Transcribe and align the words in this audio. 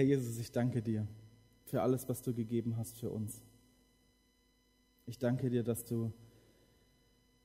Herr 0.00 0.06
Jesus, 0.06 0.38
ich 0.38 0.50
danke 0.50 0.80
dir 0.80 1.06
für 1.66 1.82
alles, 1.82 2.08
was 2.08 2.22
du 2.22 2.32
gegeben 2.32 2.78
hast 2.78 2.96
für 2.96 3.10
uns. 3.10 3.42
Ich 5.04 5.18
danke 5.18 5.50
dir, 5.50 5.62
dass 5.62 5.84
du 5.84 6.10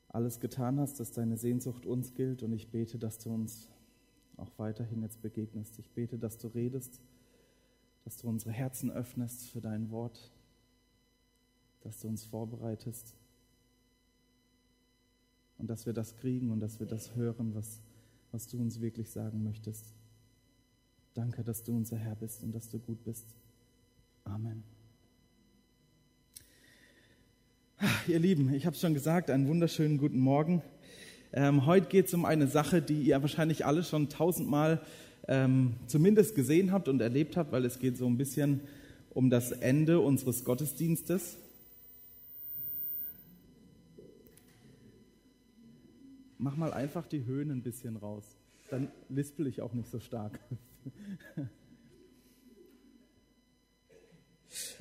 alles 0.07 0.39
getan 0.39 0.79
hast, 0.79 1.01
dass 1.01 1.11
deine 1.11 1.35
Sehnsucht 1.35 1.85
uns 1.85 2.13
gilt 2.13 2.43
und 2.43 2.53
ich 2.53 2.69
bete, 2.69 2.97
dass 2.97 3.17
du 3.17 3.33
uns 3.33 3.69
auch 4.37 4.51
weiterhin 4.55 5.01
jetzt 5.01 5.21
begegnest. 5.21 5.79
Ich 5.79 5.91
bete, 5.91 6.17
dass 6.17 6.37
du 6.37 6.47
redest, 6.47 7.01
dass 8.05 8.15
du 8.15 8.29
unsere 8.29 8.53
Herzen 8.53 8.89
öffnest 8.89 9.49
für 9.49 9.59
dein 9.59 9.91
Wort, 9.91 10.31
dass 11.81 11.99
du 11.99 12.07
uns 12.07 12.23
vorbereitest 12.23 13.15
und 15.57 15.69
dass 15.69 15.85
wir 15.85 15.91
das 15.91 16.15
kriegen 16.15 16.51
und 16.51 16.61
dass 16.61 16.79
wir 16.79 16.87
das 16.87 17.17
hören, 17.17 17.53
was, 17.53 17.81
was 18.31 18.47
du 18.47 18.57
uns 18.61 18.79
wirklich 18.79 19.09
sagen 19.09 19.43
möchtest. 19.43 19.93
Danke, 21.15 21.45
dass 21.45 21.63
du 21.63 21.73
unser 21.73 21.95
Herr 21.95 22.15
bist 22.15 22.43
und 22.43 22.51
dass 22.51 22.67
du 22.67 22.77
gut 22.77 23.01
bist. 23.05 23.25
Amen. 24.25 24.65
Ihr 28.05 28.19
Lieben, 28.19 28.53
ich 28.53 28.65
habe 28.65 28.75
es 28.75 28.81
schon 28.81 28.93
gesagt, 28.93 29.29
einen 29.29 29.47
wunderschönen 29.47 29.97
guten 29.97 30.19
Morgen. 30.19 30.61
Ähm, 31.31 31.65
heute 31.65 31.87
geht 31.87 32.07
es 32.07 32.13
um 32.13 32.25
eine 32.25 32.47
Sache, 32.47 32.81
die 32.81 33.01
ihr 33.03 33.21
wahrscheinlich 33.21 33.65
alle 33.65 33.85
schon 33.85 34.09
tausendmal 34.09 34.81
ähm, 35.29 35.75
zumindest 35.87 36.35
gesehen 36.35 36.73
habt 36.73 36.89
und 36.89 36.99
erlebt 36.99 37.37
habt, 37.37 37.53
weil 37.53 37.63
es 37.63 37.79
geht 37.79 37.95
so 37.95 38.07
ein 38.07 38.17
bisschen 38.17 38.59
um 39.11 39.29
das 39.29 39.53
Ende 39.53 40.01
unseres 40.01 40.43
Gottesdienstes. 40.43 41.37
Mach 46.39 46.57
mal 46.57 46.73
einfach 46.73 47.07
die 47.07 47.23
Höhen 47.23 47.51
ein 47.51 47.61
bisschen 47.61 47.95
raus. 47.95 48.25
Dann 48.69 48.89
lispel 49.07 49.47
ich 49.47 49.61
auch 49.61 49.71
nicht 49.71 49.89
so 49.89 50.01
stark. 50.01 50.41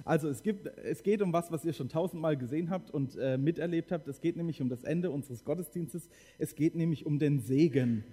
Also 0.05 0.29
es, 0.29 0.43
gibt, 0.43 0.67
es 0.67 1.03
geht 1.03 1.21
um 1.23 1.33
was, 1.33 1.51
was 1.51 1.65
ihr 1.65 1.73
schon 1.73 1.89
tausendmal 1.89 2.37
gesehen 2.37 2.71
habt 2.71 2.91
und 2.91 3.17
äh, 3.17 3.37
miterlebt 3.39 3.91
habt. 3.91 4.07
Es 4.07 4.21
geht 4.21 4.37
nämlich 4.37 4.63
um 4.63 4.69
das 4.69 4.85
Ende 4.85 5.11
unseres 5.11 5.45
Gottesdienstes. 5.45 6.09
Es 6.39 6.55
geht 6.55 6.77
nämlich 6.77 7.07
um 7.07 7.19
den 7.19 7.41
Segen. 7.41 8.05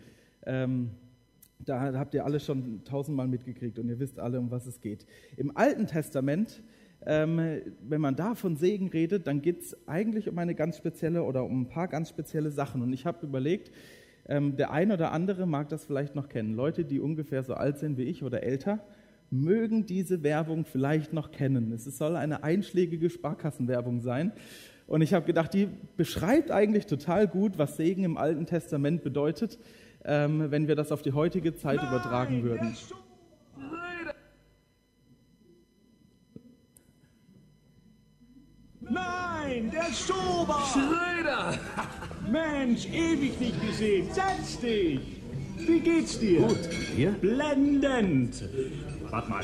Ähm, 0.45 0.91
da 1.59 1.93
habt 1.93 2.13
ihr 2.13 2.25
alle 2.25 2.39
schon 2.39 2.83
tausendmal 2.85 3.27
mitgekriegt 3.27 3.77
und 3.77 3.89
ihr 3.89 3.99
wisst 3.99 4.19
alle, 4.19 4.39
um 4.39 4.49
was 4.49 4.65
es 4.65 4.81
geht. 4.81 5.05
Im 5.37 5.55
Alten 5.55 5.85
Testament, 5.85 6.63
ähm, 7.05 7.61
wenn 7.81 8.01
man 8.01 8.15
da 8.15 8.35
von 8.35 8.55
Segen 8.55 8.89
redet, 8.89 9.27
dann 9.27 9.41
geht 9.41 9.61
es 9.61 9.87
eigentlich 9.87 10.29
um 10.29 10.37
eine 10.37 10.55
ganz 10.55 10.77
spezielle 10.77 11.23
oder 11.23 11.43
um 11.43 11.61
ein 11.61 11.69
paar 11.69 11.87
ganz 11.87 12.09
spezielle 12.09 12.51
Sachen. 12.51 12.81
Und 12.81 12.93
ich 12.93 13.05
habe 13.05 13.25
überlegt, 13.25 13.71
ähm, 14.31 14.55
der 14.55 14.71
ein 14.71 14.91
oder 14.91 15.11
andere 15.11 15.45
mag 15.45 15.67
das 15.67 15.83
vielleicht 15.83 16.15
noch 16.15 16.29
kennen. 16.29 16.55
Leute, 16.55 16.85
die 16.85 17.01
ungefähr 17.01 17.43
so 17.43 17.53
alt 17.53 17.77
sind 17.77 17.97
wie 17.97 18.03
ich 18.03 18.23
oder 18.23 18.43
älter 18.43 18.79
mögen 19.29 19.85
diese 19.85 20.23
Werbung 20.23 20.65
vielleicht 20.65 21.13
noch 21.13 21.31
kennen. 21.31 21.71
Es 21.73 21.85
soll 21.85 22.15
eine 22.15 22.43
einschlägige 22.43 23.09
Sparkassenwerbung 23.09 24.01
sein. 24.01 24.31
Und 24.87 25.01
ich 25.01 25.13
habe 25.13 25.25
gedacht, 25.25 25.53
die 25.53 25.69
beschreibt 25.95 26.51
eigentlich 26.51 26.85
total 26.85 27.27
gut, 27.27 27.57
was 27.57 27.77
Segen 27.77 28.03
im 28.03 28.17
Alten 28.17 28.45
Testament 28.45 29.03
bedeutet, 29.03 29.59
ähm, 30.03 30.49
wenn 30.49 30.67
wir 30.67 30.75
das 30.75 30.91
auf 30.91 31.01
die 31.01 31.13
heutige 31.13 31.53
Zeit 31.53 31.77
Nein, 31.77 31.87
übertragen 31.87 32.43
würden. 32.43 32.75
Nein, 38.81 39.71
der 39.71 39.93
Schober! 39.93 40.59
Schröder! 40.73 41.53
Mensch, 42.31 42.87
ewig 42.87 43.39
nicht 43.39 43.61
gesehen. 43.61 44.07
Setz 44.11 44.59
dich! 44.59 44.99
Wie 45.57 45.79
geht's 45.79 46.17
dir? 46.17 46.41
Gut. 46.41 46.69
Hier? 46.95 47.11
Blendend. 47.11 48.43
Warte 49.09 49.29
mal. 49.29 49.43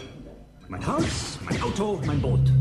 Mein 0.69 0.85
Haus, 0.87 1.39
mein 1.45 1.61
Auto, 1.61 1.99
mein 2.05 2.21
Boot. 2.21 2.51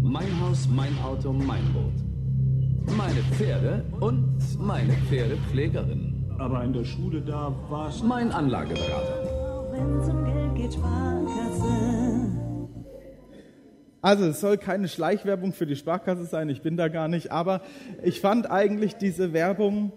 Mein 0.00 0.40
Haus, 0.40 0.68
mein 0.74 0.98
Auto, 0.98 1.32
mein 1.32 1.64
Boot. 1.72 2.96
Meine 2.96 3.20
Pferde 3.32 3.84
und 4.00 4.38
meine 4.58 4.94
Pferdepflegerin. 5.08 6.24
Aber 6.38 6.64
in 6.64 6.72
der 6.72 6.84
Schule 6.84 7.20
da 7.20 7.54
war's. 7.68 8.02
Mein 8.02 8.30
Anlageberater. 8.32 9.68
Wenn 9.72 9.98
es 9.98 10.08
um 10.08 10.24
Geld 10.24 10.54
geht, 10.54 10.74
Sparkasse. 10.74 12.47
Also 14.00 14.26
es 14.26 14.40
soll 14.40 14.58
keine 14.58 14.86
Schleichwerbung 14.86 15.52
für 15.52 15.66
die 15.66 15.74
Sparkasse 15.74 16.24
sein, 16.24 16.48
ich 16.48 16.62
bin 16.62 16.76
da 16.76 16.86
gar 16.86 17.08
nicht, 17.08 17.32
aber 17.32 17.62
ich 18.04 18.20
fand 18.20 18.48
eigentlich 18.48 18.94
diese 18.94 19.32
Werbung, 19.32 19.92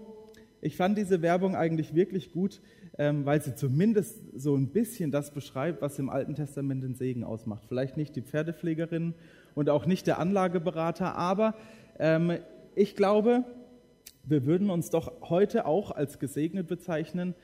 ich 0.59 0.75
fand 0.75 0.97
diese 0.97 1.21
Werbung 1.21 1.55
eigentlich 1.55 1.93
wirklich 1.93 2.31
gut, 2.31 2.61
ähm, 2.97 3.25
weil 3.27 3.43
sie 3.43 3.53
zumindest 3.53 4.19
so 4.35 4.55
ein 4.55 4.69
bisschen 4.69 5.11
das 5.11 5.31
beschreibt, 5.31 5.83
was 5.83 5.99
im 5.99 6.09
Alten 6.09 6.33
Testament 6.33 6.83
den 6.83 6.95
Segen 6.95 7.23
ausmacht. 7.23 7.63
Vielleicht 7.67 7.95
nicht 7.95 8.15
die 8.15 8.23
Pferdepflegerin 8.23 9.13
und 9.53 9.69
auch 9.69 9.85
nicht 9.85 10.07
der 10.07 10.17
Anlageberater, 10.17 11.15
aber 11.15 11.53
ähm, 11.99 12.39
ich 12.73 12.95
glaube, 12.95 13.43
wir 14.23 14.47
würden 14.47 14.71
uns 14.71 14.89
doch 14.89 15.29
heute 15.29 15.67
auch 15.67 15.91
als 15.91 16.17
gesegnet 16.17 16.67
bezeichnen, 16.67 17.35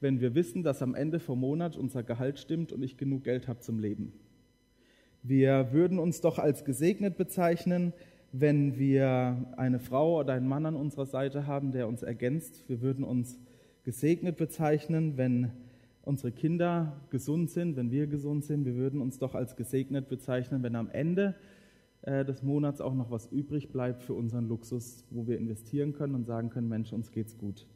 wenn 0.00 0.20
wir 0.20 0.34
wissen, 0.34 0.62
dass 0.62 0.80
am 0.80 0.94
Ende 0.94 1.20
vom 1.20 1.40
Monat 1.40 1.76
unser 1.76 2.02
Gehalt 2.02 2.38
stimmt 2.38 2.72
und 2.72 2.82
ich 2.82 2.96
genug 2.96 3.24
Geld 3.24 3.48
habe 3.48 3.60
zum 3.60 3.78
Leben. 3.78 4.14
Wir 5.28 5.72
würden 5.72 5.98
uns 5.98 6.20
doch 6.20 6.38
als 6.38 6.64
gesegnet 6.64 7.16
bezeichnen, 7.16 7.92
wenn 8.30 8.78
wir 8.78 9.44
eine 9.56 9.80
Frau 9.80 10.20
oder 10.20 10.34
einen 10.34 10.46
Mann 10.46 10.66
an 10.66 10.76
unserer 10.76 11.06
Seite 11.06 11.48
haben, 11.48 11.72
der 11.72 11.88
uns 11.88 12.04
ergänzt. 12.04 12.62
Wir 12.68 12.80
würden 12.80 13.02
uns 13.02 13.36
gesegnet 13.82 14.36
bezeichnen, 14.36 15.16
wenn 15.16 15.50
unsere 16.02 16.30
Kinder 16.30 17.00
gesund 17.10 17.50
sind, 17.50 17.74
wenn 17.74 17.90
wir 17.90 18.06
gesund 18.06 18.44
sind. 18.44 18.66
Wir 18.66 18.76
würden 18.76 19.00
uns 19.00 19.18
doch 19.18 19.34
als 19.34 19.56
gesegnet 19.56 20.08
bezeichnen, 20.08 20.62
wenn 20.62 20.76
am 20.76 20.90
Ende 20.90 21.34
äh, 22.02 22.24
des 22.24 22.44
Monats 22.44 22.80
auch 22.80 22.94
noch 22.94 23.10
was 23.10 23.26
übrig 23.26 23.72
bleibt 23.72 24.04
für 24.04 24.14
unseren 24.14 24.46
Luxus, 24.46 25.04
wo 25.10 25.26
wir 25.26 25.38
investieren 25.38 25.92
können 25.92 26.14
und 26.14 26.26
sagen 26.26 26.50
können, 26.50 26.68
Mensch, 26.68 26.92
uns 26.92 27.10
geht's 27.10 27.36
gut. 27.36 27.66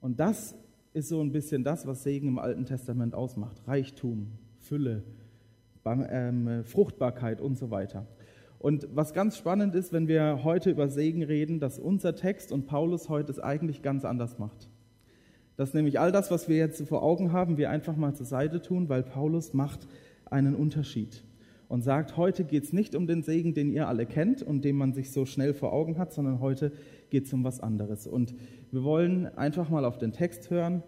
Und 0.00 0.20
das 0.20 0.54
ist 0.92 1.08
so 1.08 1.20
ein 1.20 1.32
bisschen 1.32 1.64
das, 1.64 1.84
was 1.84 2.04
Segen 2.04 2.28
im 2.28 2.38
Alten 2.38 2.64
Testament 2.64 3.12
ausmacht. 3.12 3.66
Reichtum, 3.66 4.28
Fülle, 4.60 5.02
Fruchtbarkeit 6.64 7.40
und 7.40 7.58
so 7.58 7.70
weiter. 7.70 8.06
Und 8.58 8.86
was 8.94 9.12
ganz 9.12 9.36
spannend 9.36 9.74
ist, 9.74 9.92
wenn 9.92 10.06
wir 10.06 10.44
heute 10.44 10.70
über 10.70 10.88
Segen 10.88 11.24
reden, 11.24 11.58
dass 11.58 11.80
unser 11.80 12.14
Text 12.14 12.52
und 12.52 12.66
Paulus 12.66 13.08
heute 13.08 13.32
es 13.32 13.40
eigentlich 13.40 13.82
ganz 13.82 14.04
anders 14.04 14.38
macht. 14.38 14.68
Dass 15.56 15.74
nämlich 15.74 15.98
all 15.98 16.12
das, 16.12 16.30
was 16.30 16.48
wir 16.48 16.56
jetzt 16.56 16.86
vor 16.86 17.02
Augen 17.02 17.32
haben, 17.32 17.56
wir 17.58 17.70
einfach 17.70 17.96
mal 17.96 18.14
zur 18.14 18.26
Seite 18.26 18.62
tun, 18.62 18.88
weil 18.88 19.02
Paulus 19.02 19.52
macht 19.52 19.88
einen 20.26 20.54
Unterschied 20.54 21.24
und 21.68 21.82
sagt, 21.82 22.16
heute 22.16 22.44
geht 22.44 22.64
es 22.64 22.72
nicht 22.72 22.94
um 22.94 23.06
den 23.06 23.22
Segen, 23.22 23.54
den 23.54 23.72
ihr 23.72 23.88
alle 23.88 24.06
kennt 24.06 24.42
und 24.42 24.64
den 24.64 24.76
man 24.76 24.92
sich 24.92 25.10
so 25.10 25.26
schnell 25.26 25.54
vor 25.54 25.72
Augen 25.72 25.98
hat, 25.98 26.12
sondern 26.12 26.38
heute 26.40 26.70
geht 27.10 27.26
es 27.26 27.32
um 27.32 27.44
was 27.44 27.60
anderes. 27.60 28.06
Und 28.06 28.34
wir 28.70 28.84
wollen 28.84 29.26
einfach 29.36 29.70
mal 29.70 29.84
auf 29.84 29.98
den 29.98 30.12
Text 30.12 30.50
hören, 30.50 30.74
ähm, 30.74 30.82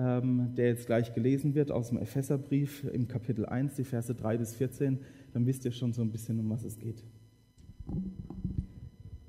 der 0.00 0.68
jetzt 0.68 0.86
gleich 0.86 1.14
gelesen 1.14 1.54
wird 1.54 1.70
aus 1.70 1.88
dem 1.88 1.98
Epheserbrief 1.98 2.84
im 2.84 3.08
Kapitel 3.08 3.44
1, 3.44 3.74
die 3.74 3.84
Verse 3.84 4.14
3 4.14 4.38
bis 4.38 4.54
14 4.54 5.00
dann 5.32 5.46
wisst 5.46 5.64
ihr 5.64 5.72
schon 5.72 5.92
so 5.92 6.02
ein 6.02 6.10
bisschen, 6.10 6.38
um 6.40 6.50
was 6.50 6.64
es 6.64 6.78
geht. 6.78 7.02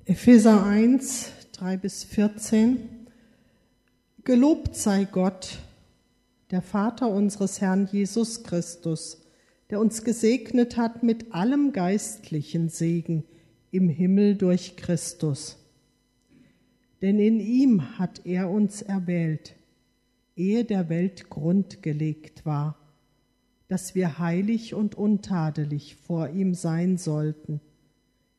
Epheser 0.04 0.64
1, 0.64 1.32
3 1.52 1.76
bis 1.76 2.04
14. 2.04 2.78
Gelobt 4.24 4.76
sei 4.76 5.04
Gott, 5.04 5.58
der 6.50 6.62
Vater 6.62 7.10
unseres 7.10 7.60
Herrn 7.60 7.88
Jesus 7.90 8.42
Christus, 8.42 9.22
der 9.70 9.80
uns 9.80 10.04
gesegnet 10.04 10.76
hat 10.76 11.02
mit 11.02 11.32
allem 11.34 11.72
geistlichen 11.72 12.68
Segen 12.68 13.24
im 13.70 13.88
Himmel 13.88 14.36
durch 14.36 14.76
Christus. 14.76 15.58
Denn 17.00 17.18
in 17.18 17.40
ihm 17.40 17.98
hat 17.98 18.26
er 18.26 18.50
uns 18.50 18.82
erwählt, 18.82 19.54
ehe 20.36 20.64
der 20.64 20.88
Welt 20.88 21.30
Grund 21.30 21.82
gelegt 21.82 22.44
war 22.46 22.76
dass 23.72 23.94
wir 23.94 24.18
heilig 24.18 24.74
und 24.74 24.96
untadelig 24.96 25.96
vor 25.96 26.28
ihm 26.28 26.52
sein 26.52 26.98
sollten. 26.98 27.62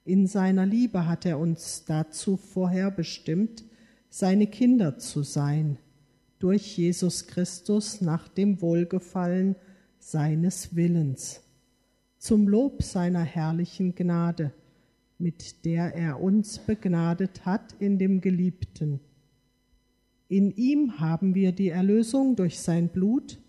In 0.05 0.27
seiner 0.27 0.63
Liebe 0.63 1.07
hat 1.07 1.25
er 1.25 1.39
uns 1.39 1.85
dazu 1.85 2.37
vorherbestimmt, 2.37 3.65
seine 4.09 4.45
Kinder 4.45 4.99
zu 4.99 5.23
sein, 5.23 5.79
durch 6.37 6.77
Jesus 6.77 7.25
Christus 7.25 7.99
nach 7.99 8.27
dem 8.27 8.61
Wohlgefallen 8.61 9.55
seines 9.97 10.75
Willens, 10.75 11.41
zum 12.19 12.47
Lob 12.47 12.83
seiner 12.83 13.23
herrlichen 13.23 13.95
Gnade, 13.95 14.53
mit 15.17 15.65
der 15.65 15.95
er 15.95 16.21
uns 16.21 16.59
begnadet 16.59 17.43
hat 17.43 17.73
in 17.79 17.97
dem 17.97 18.21
Geliebten. 18.21 18.99
In 20.27 20.51
ihm 20.51 20.99
haben 20.99 21.35
wir 21.35 21.51
die 21.51 21.69
Erlösung 21.69 22.35
durch 22.35 22.59
sein 22.59 22.89
Blut, 22.89 23.39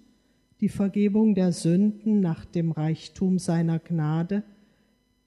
die 0.61 0.69
Vergebung 0.69 1.35
der 1.35 1.53
Sünden 1.53 2.21
nach 2.21 2.45
dem 2.45 2.73
Reichtum 2.73 3.39
seiner 3.39 3.79
Gnade, 3.79 4.43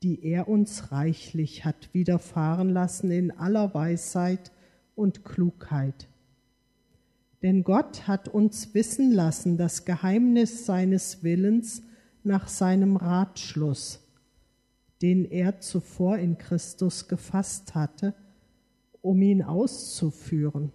die 0.04 0.24
er 0.24 0.48
uns 0.48 0.92
reichlich 0.92 1.66
hat 1.66 1.94
widerfahren 1.94 2.70
lassen 2.70 3.12
in 3.12 3.32
aller 3.32 3.74
Weisheit 3.74 4.52
und 4.96 5.26
Klugheit. 5.26 6.08
Denn 7.42 7.64
Gott 7.64 8.08
hat 8.08 8.28
uns 8.28 8.74
wissen 8.74 9.12
lassen 9.12 9.58
das 9.58 9.86
Geheimnis 9.86 10.66
seines 10.66 11.24
Willens 11.24 11.84
nach 12.24 12.48
seinem 12.48 12.96
Ratschluss, 12.96 14.04
den 15.02 15.26
er 15.26 15.60
zuvor 15.60 16.18
in 16.18 16.38
Christus 16.38 17.08
gefasst 17.08 17.76
hatte, 17.76 18.16
um 19.02 19.22
ihn 19.22 19.44
auszuführen, 19.44 20.72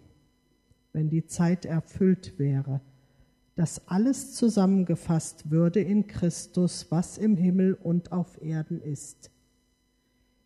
wenn 0.93 1.09
die 1.09 1.27
Zeit 1.27 1.65
erfüllt 1.65 2.39
wäre, 2.39 2.81
dass 3.55 3.89
alles 3.89 4.35
zusammengefasst 4.35 5.51
würde 5.51 5.81
in 5.81 6.07
Christus, 6.07 6.87
was 6.91 7.19
im 7.19 7.37
Himmel 7.37 7.75
und 7.75 8.13
auf 8.13 8.41
Erden 8.43 8.81
ist. 8.81 9.31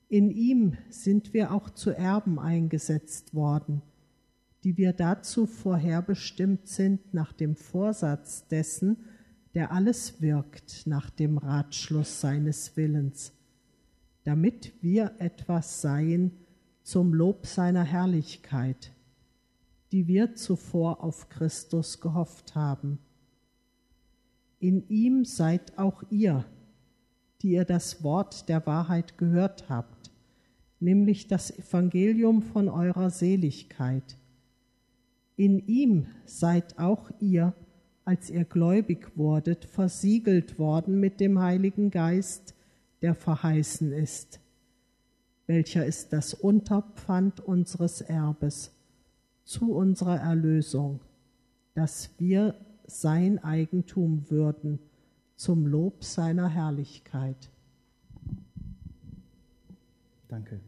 In 0.09 0.31
ihm 0.31 0.77
sind 0.89 1.35
wir 1.35 1.53
auch 1.53 1.71
zu 1.71 1.91
Erben 1.91 2.39
eingesetzt 2.39 3.35
worden– 3.35 3.83
die 4.67 4.77
wir 4.77 4.93
dazu 4.93 5.47
vorherbestimmt 5.47 6.67
sind 6.67 7.15
nach 7.15 7.33
dem 7.33 7.55
Vorsatz 7.55 8.49
dessen, 8.49 8.97
der 9.55 9.71
alles 9.71 10.21
wirkt 10.21 10.89
nach 10.89 11.09
dem 11.09 11.39
Ratschluss 11.39 12.21
seines 12.21 12.77
Willens, 12.77 13.33
damit 14.25 14.73
wir 14.83 15.13
etwas 15.21 15.83
seien 15.83 16.33
zum 16.83 17.15
Lob 17.15 17.47
seiner 17.47 17.85
Herrlichkeit, 17.85 18.93
die 19.97 20.09
wir 20.09 20.35
zuvor 20.35 21.03
auf 21.03 21.31
Christus 21.31 22.03
gehofft 22.03 22.55
haben. 22.55 22.99
In 24.59 24.87
ihm 24.91 25.25
seid 25.25 25.79
auch 25.79 26.03
ihr, 26.11 26.45
die 27.41 27.53
ihr 27.53 27.65
das 27.65 28.05
Wort 28.05 28.51
der 28.51 28.67
Wahrheit 28.67 29.17
gehört 29.17 29.71
habt, 29.71 30.11
nämlich 30.81 31.29
das 31.29 31.51
Evangelium 31.51 32.43
von 32.43 32.69
eurer 32.69 33.09
Seligkeit. 33.09 34.19
In 35.35 35.67
ihm 35.67 36.09
seid 36.27 36.79
auch 36.79 37.11
ihr, 37.19 37.55
als 38.05 38.29
ihr 38.29 38.45
gläubig 38.45 39.17
wurdet, 39.17 39.65
versiegelt 39.65 40.59
worden 40.59 41.01
mit 41.01 41.21
dem 41.21 41.39
Heiligen 41.39 41.91
Geist, 41.91 42.55
der 43.01 43.15
verheißen 43.15 43.93
ist, 43.93 44.41
welcher 45.47 45.87
ist 45.87 46.13
das 46.13 46.35
Unterpfand 46.35 47.41
unseres 47.41 48.03
Erbes 48.03 48.76
zu 49.47 49.73
unserer 49.73 50.19
Erlösung, 50.19 51.01
dass 51.75 52.11
wir 52.19 52.55
sein 52.87 53.43
Eigentum 53.43 54.29
würden 54.29 54.81
zum 55.37 55.67
Lob 55.67 56.03
seiner 56.03 56.49
Herrlichkeit. 56.49 57.51
Danke. 60.29 60.61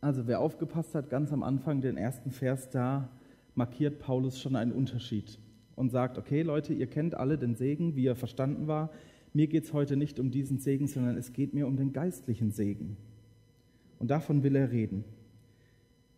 Also 0.00 0.26
wer 0.26 0.40
aufgepasst 0.40 0.94
hat, 0.94 1.10
ganz 1.10 1.32
am 1.32 1.42
Anfang 1.42 1.82
den 1.82 1.96
ersten 1.96 2.30
Vers 2.30 2.70
da, 2.70 3.10
markiert 3.54 3.98
Paulus 3.98 4.40
schon 4.40 4.56
einen 4.56 4.72
Unterschied 4.72 5.38
und 5.76 5.90
sagt, 5.90 6.16
okay 6.16 6.42
Leute, 6.42 6.72
ihr 6.72 6.86
kennt 6.86 7.14
alle 7.14 7.36
den 7.36 7.56
Segen, 7.56 7.94
wie 7.94 8.06
er 8.06 8.16
verstanden 8.16 8.68
war. 8.68 8.90
Mir 9.34 9.48
geht 9.48 9.64
es 9.64 9.72
heute 9.74 9.96
nicht 9.96 10.18
um 10.18 10.30
diesen 10.30 10.58
Segen, 10.58 10.86
sondern 10.86 11.18
es 11.18 11.32
geht 11.34 11.52
mir 11.52 11.66
um 11.66 11.76
den 11.76 11.92
geistlichen 11.92 12.52
Segen. 12.52 12.96
Und 13.98 14.10
davon 14.10 14.42
will 14.42 14.56
er 14.56 14.70
reden. 14.70 15.04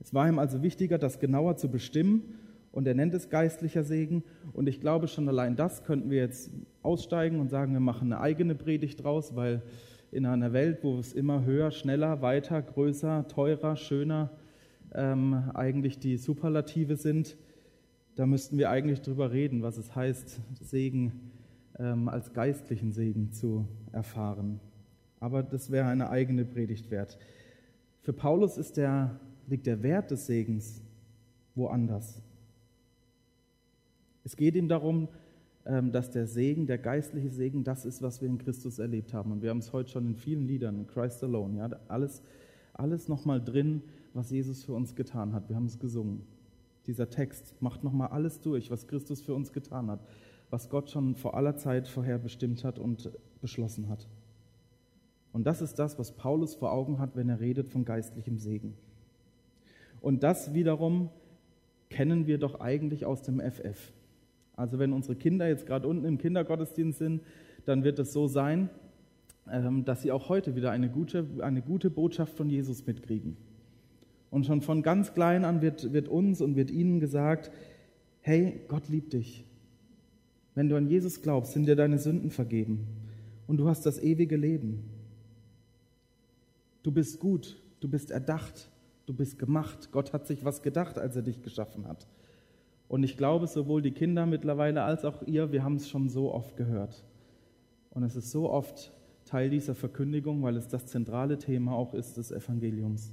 Es 0.00 0.14
war 0.14 0.28
ihm 0.28 0.38
also 0.38 0.62
wichtiger, 0.62 0.98
das 0.98 1.20
genauer 1.20 1.56
zu 1.56 1.70
bestimmen 1.70 2.34
und 2.72 2.86
er 2.86 2.94
nennt 2.94 3.14
es 3.14 3.28
geistlicher 3.28 3.82
Segen. 3.82 4.24
Und 4.52 4.68
ich 4.68 4.80
glaube, 4.80 5.08
schon 5.08 5.28
allein 5.28 5.56
das 5.56 5.84
könnten 5.84 6.10
wir 6.10 6.18
jetzt 6.18 6.50
aussteigen 6.82 7.40
und 7.40 7.50
sagen, 7.50 7.72
wir 7.72 7.80
machen 7.80 8.12
eine 8.12 8.20
eigene 8.20 8.54
Predigt 8.54 9.04
draus, 9.04 9.36
weil 9.36 9.62
in 10.10 10.26
einer 10.26 10.52
Welt, 10.52 10.78
wo 10.82 10.98
es 10.98 11.12
immer 11.12 11.44
höher, 11.44 11.70
schneller, 11.70 12.22
weiter, 12.22 12.60
größer, 12.62 13.28
teurer, 13.28 13.76
schöner 13.76 14.30
ähm, 14.92 15.50
eigentlich 15.54 15.98
die 15.98 16.16
Superlative 16.16 16.96
sind, 16.96 17.36
da 18.16 18.26
müssten 18.26 18.58
wir 18.58 18.70
eigentlich 18.70 19.02
drüber 19.02 19.30
reden, 19.30 19.62
was 19.62 19.76
es 19.76 19.94
heißt, 19.94 20.40
Segen 20.60 21.30
ähm, 21.78 22.08
als 22.08 22.32
geistlichen 22.32 22.92
Segen 22.92 23.32
zu 23.32 23.66
erfahren. 23.92 24.60
Aber 25.20 25.42
das 25.42 25.70
wäre 25.70 25.86
eine 25.86 26.10
eigene 26.10 26.44
Predigt 26.44 26.90
wert. 26.90 27.18
Für 28.02 28.12
Paulus 28.12 28.58
ist 28.58 28.76
der, 28.76 29.20
liegt 29.50 29.66
der 29.66 29.82
Wert 29.82 30.10
des 30.10 30.26
Segens 30.26 30.80
woanders. 31.54 32.20
Es 34.24 34.36
geht 34.36 34.54
ihm 34.54 34.68
darum, 34.68 35.08
ähm, 35.66 35.92
dass 35.92 36.10
der 36.10 36.26
Segen, 36.26 36.66
der 36.66 36.78
geistliche 36.78 37.30
Segen, 37.30 37.64
das 37.64 37.84
ist, 37.84 38.00
was 38.00 38.20
wir 38.22 38.28
in 38.28 38.38
Christus 38.38 38.78
erlebt 38.78 39.12
haben. 39.12 39.32
Und 39.32 39.42
wir 39.42 39.50
haben 39.50 39.58
es 39.58 39.72
heute 39.72 39.90
schon 39.90 40.06
in 40.06 40.16
vielen 40.16 40.46
Liedern, 40.46 40.78
in 40.78 40.86
Christ 40.86 41.22
Alone, 41.22 41.58
ja, 41.58 41.70
alles, 41.88 42.22
alles 42.72 43.08
nochmal 43.08 43.42
drin, 43.42 43.82
was 44.14 44.30
Jesus 44.30 44.64
für 44.64 44.72
uns 44.72 44.94
getan 44.94 45.32
hat. 45.32 45.48
Wir 45.48 45.56
haben 45.56 45.66
es 45.66 45.78
gesungen. 45.78 46.22
Dieser 46.86 47.10
Text 47.10 47.60
macht 47.60 47.84
nochmal 47.84 48.08
alles 48.08 48.40
durch, 48.40 48.70
was 48.70 48.86
Christus 48.86 49.20
für 49.20 49.34
uns 49.34 49.52
getan 49.52 49.90
hat, 49.90 50.00
was 50.48 50.70
Gott 50.70 50.90
schon 50.90 51.14
vor 51.14 51.34
aller 51.36 51.56
Zeit 51.56 51.88
vorher 51.88 52.18
bestimmt 52.18 52.64
hat 52.64 52.78
und 52.78 53.10
beschlossen 53.40 53.88
hat. 53.88 54.08
Und 55.32 55.46
das 55.46 55.60
ist 55.60 55.78
das, 55.78 55.98
was 55.98 56.12
Paulus 56.12 56.54
vor 56.54 56.72
Augen 56.72 56.98
hat, 56.98 57.14
wenn 57.16 57.28
er 57.28 57.40
redet 57.40 57.68
von 57.68 57.84
geistlichem 57.84 58.38
Segen. 58.38 58.74
Und 60.00 60.22
das 60.22 60.54
wiederum 60.54 61.10
kennen 61.88 62.26
wir 62.26 62.38
doch 62.38 62.60
eigentlich 62.60 63.04
aus 63.04 63.22
dem 63.22 63.40
FF. 63.40 63.92
Also 64.56 64.78
wenn 64.78 64.92
unsere 64.92 65.16
Kinder 65.16 65.48
jetzt 65.48 65.66
gerade 65.66 65.88
unten 65.88 66.04
im 66.04 66.18
Kindergottesdienst 66.18 66.98
sind, 66.98 67.22
dann 67.64 67.84
wird 67.84 67.98
es 67.98 68.12
so 68.12 68.26
sein, 68.26 68.70
ähm, 69.50 69.84
dass 69.84 70.02
sie 70.02 70.12
auch 70.12 70.28
heute 70.28 70.54
wieder 70.54 70.70
eine 70.70 70.88
gute, 70.88 71.26
eine 71.40 71.62
gute 71.62 71.90
Botschaft 71.90 72.36
von 72.36 72.48
Jesus 72.48 72.86
mitkriegen. 72.86 73.36
Und 74.30 74.46
schon 74.46 74.60
von 74.60 74.82
ganz 74.82 75.12
klein 75.12 75.44
an 75.44 75.60
wird, 75.60 75.92
wird 75.92 76.08
uns 76.08 76.40
und 76.40 76.56
wird 76.56 76.70
ihnen 76.70 77.00
gesagt, 77.00 77.50
hey, 78.20 78.60
Gott 78.68 78.88
liebt 78.88 79.12
dich. 79.12 79.44
Wenn 80.54 80.68
du 80.68 80.76
an 80.76 80.88
Jesus 80.88 81.22
glaubst, 81.22 81.52
sind 81.52 81.66
dir 81.66 81.76
deine 81.76 81.98
Sünden 81.98 82.30
vergeben 82.30 82.86
und 83.46 83.56
du 83.56 83.68
hast 83.68 83.86
das 83.86 83.98
ewige 84.00 84.36
Leben. 84.36 84.84
Du 86.82 86.92
bist 86.92 87.18
gut, 87.18 87.60
du 87.80 87.88
bist 87.88 88.10
erdacht, 88.10 88.70
du 89.10 89.16
bist 89.16 89.40
gemacht. 89.40 89.88
Gott 89.90 90.12
hat 90.12 90.28
sich 90.28 90.44
was 90.44 90.62
gedacht, 90.62 90.96
als 90.96 91.16
er 91.16 91.22
dich 91.22 91.42
geschaffen 91.42 91.88
hat. 91.88 92.06
Und 92.86 93.02
ich 93.02 93.16
glaube, 93.16 93.48
sowohl 93.48 93.82
die 93.82 93.90
Kinder 93.90 94.24
mittlerweile 94.24 94.84
als 94.84 95.04
auch 95.04 95.22
ihr, 95.26 95.50
wir 95.50 95.64
haben 95.64 95.74
es 95.76 95.88
schon 95.88 96.08
so 96.08 96.32
oft 96.32 96.56
gehört. 96.56 97.04
Und 97.90 98.04
es 98.04 98.14
ist 98.14 98.30
so 98.30 98.48
oft 98.48 98.92
Teil 99.24 99.50
dieser 99.50 99.74
Verkündigung, 99.74 100.44
weil 100.44 100.56
es 100.56 100.68
das 100.68 100.86
zentrale 100.86 101.38
Thema 101.38 101.72
auch 101.72 101.92
ist 101.92 102.18
des 102.18 102.30
Evangeliums. 102.30 103.12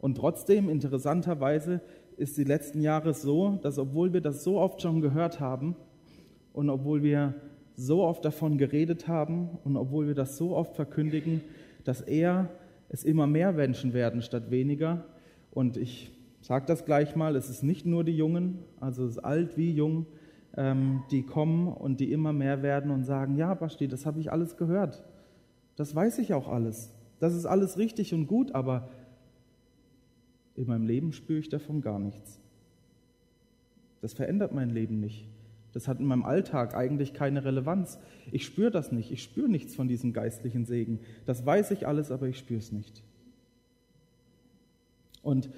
Und 0.00 0.16
trotzdem, 0.18 0.68
interessanterweise, 0.68 1.80
ist 2.18 2.36
die 2.36 2.44
letzten 2.44 2.82
Jahre 2.82 3.14
so, 3.14 3.58
dass 3.62 3.78
obwohl 3.78 4.12
wir 4.12 4.20
das 4.20 4.44
so 4.44 4.58
oft 4.58 4.82
schon 4.82 5.00
gehört 5.00 5.40
haben 5.40 5.76
und 6.52 6.68
obwohl 6.68 7.02
wir 7.02 7.34
so 7.74 8.02
oft 8.02 8.22
davon 8.22 8.58
geredet 8.58 9.08
haben 9.08 9.58
und 9.64 9.78
obwohl 9.78 10.06
wir 10.06 10.14
das 10.14 10.36
so 10.36 10.54
oft 10.54 10.76
verkündigen, 10.76 11.40
dass 11.84 12.02
eher 12.02 12.50
es 12.88 13.04
immer 13.04 13.26
mehr 13.26 13.52
Menschen 13.52 13.92
werden 13.92 14.22
statt 14.22 14.50
weniger. 14.50 15.04
Und 15.50 15.76
ich 15.76 16.12
sage 16.40 16.66
das 16.66 16.84
gleich 16.84 17.16
mal, 17.16 17.36
es 17.36 17.48
ist 17.48 17.62
nicht 17.62 17.86
nur 17.86 18.04
die 18.04 18.16
Jungen, 18.16 18.58
also 18.80 19.04
es 19.04 19.12
ist 19.12 19.24
alt 19.24 19.56
wie 19.56 19.72
jung, 19.72 20.06
ähm, 20.56 21.02
die 21.10 21.22
kommen 21.22 21.68
und 21.68 22.00
die 22.00 22.12
immer 22.12 22.32
mehr 22.32 22.62
werden 22.62 22.90
und 22.90 23.04
sagen, 23.04 23.36
ja, 23.36 23.54
Basti, 23.54 23.88
das 23.88 24.06
habe 24.06 24.20
ich 24.20 24.30
alles 24.30 24.56
gehört. 24.56 25.04
Das 25.76 25.94
weiß 25.94 26.18
ich 26.18 26.34
auch 26.34 26.48
alles. 26.48 26.92
Das 27.18 27.34
ist 27.34 27.46
alles 27.46 27.78
richtig 27.78 28.12
und 28.14 28.26
gut, 28.26 28.52
aber 28.52 28.88
in 30.56 30.66
meinem 30.66 30.86
Leben 30.86 31.12
spüre 31.12 31.38
ich 31.38 31.48
davon 31.48 31.80
gar 31.80 31.98
nichts. 31.98 32.40
Das 34.00 34.12
verändert 34.12 34.52
mein 34.52 34.70
Leben 34.70 35.00
nicht. 35.00 35.26
Das 35.74 35.88
hat 35.88 35.98
in 35.98 36.06
meinem 36.06 36.22
Alltag 36.22 36.74
eigentlich 36.74 37.12
keine 37.12 37.44
Relevanz. 37.44 37.98
Ich 38.30 38.46
spüre 38.46 38.70
das 38.70 38.92
nicht. 38.92 39.10
Ich 39.10 39.22
spüre 39.22 39.48
nichts 39.48 39.74
von 39.74 39.88
diesem 39.88 40.12
geistlichen 40.12 40.64
Segen. 40.64 41.00
Das 41.26 41.44
weiß 41.44 41.72
ich 41.72 41.86
alles, 41.86 42.12
aber 42.12 42.28
ich 42.28 42.38
spüre 42.38 42.60
es 42.60 42.70
nicht. 42.70 43.02
Und 45.22 45.50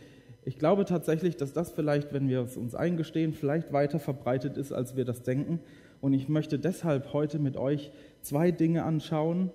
ich 0.45 0.59
glaube 0.59 0.87
tatsächlich, 0.87 1.37
dass 1.37 1.53
das 1.53 1.73
vielleicht, 1.73 2.15
wenn 2.15 2.29
wir 2.29 2.41
es 2.41 2.57
uns 2.57 2.75
eingestehen, 2.75 3.35
vielleicht 3.35 3.73
weiter 3.75 3.99
verbreitet 3.99 4.57
ist, 4.57 4.73
als 4.73 4.97
wir 4.97 5.05
das 5.05 5.23
denken. 5.23 5.61
Und 6.01 6.15
ich 6.15 6.29
möchte 6.29 6.59
deshalb 6.59 7.13
heute 7.13 7.39
mit 7.39 7.59
euch 7.59 7.93
zwei 8.23 8.53
Dinge 8.53 8.85
anschauen, 8.85 9.51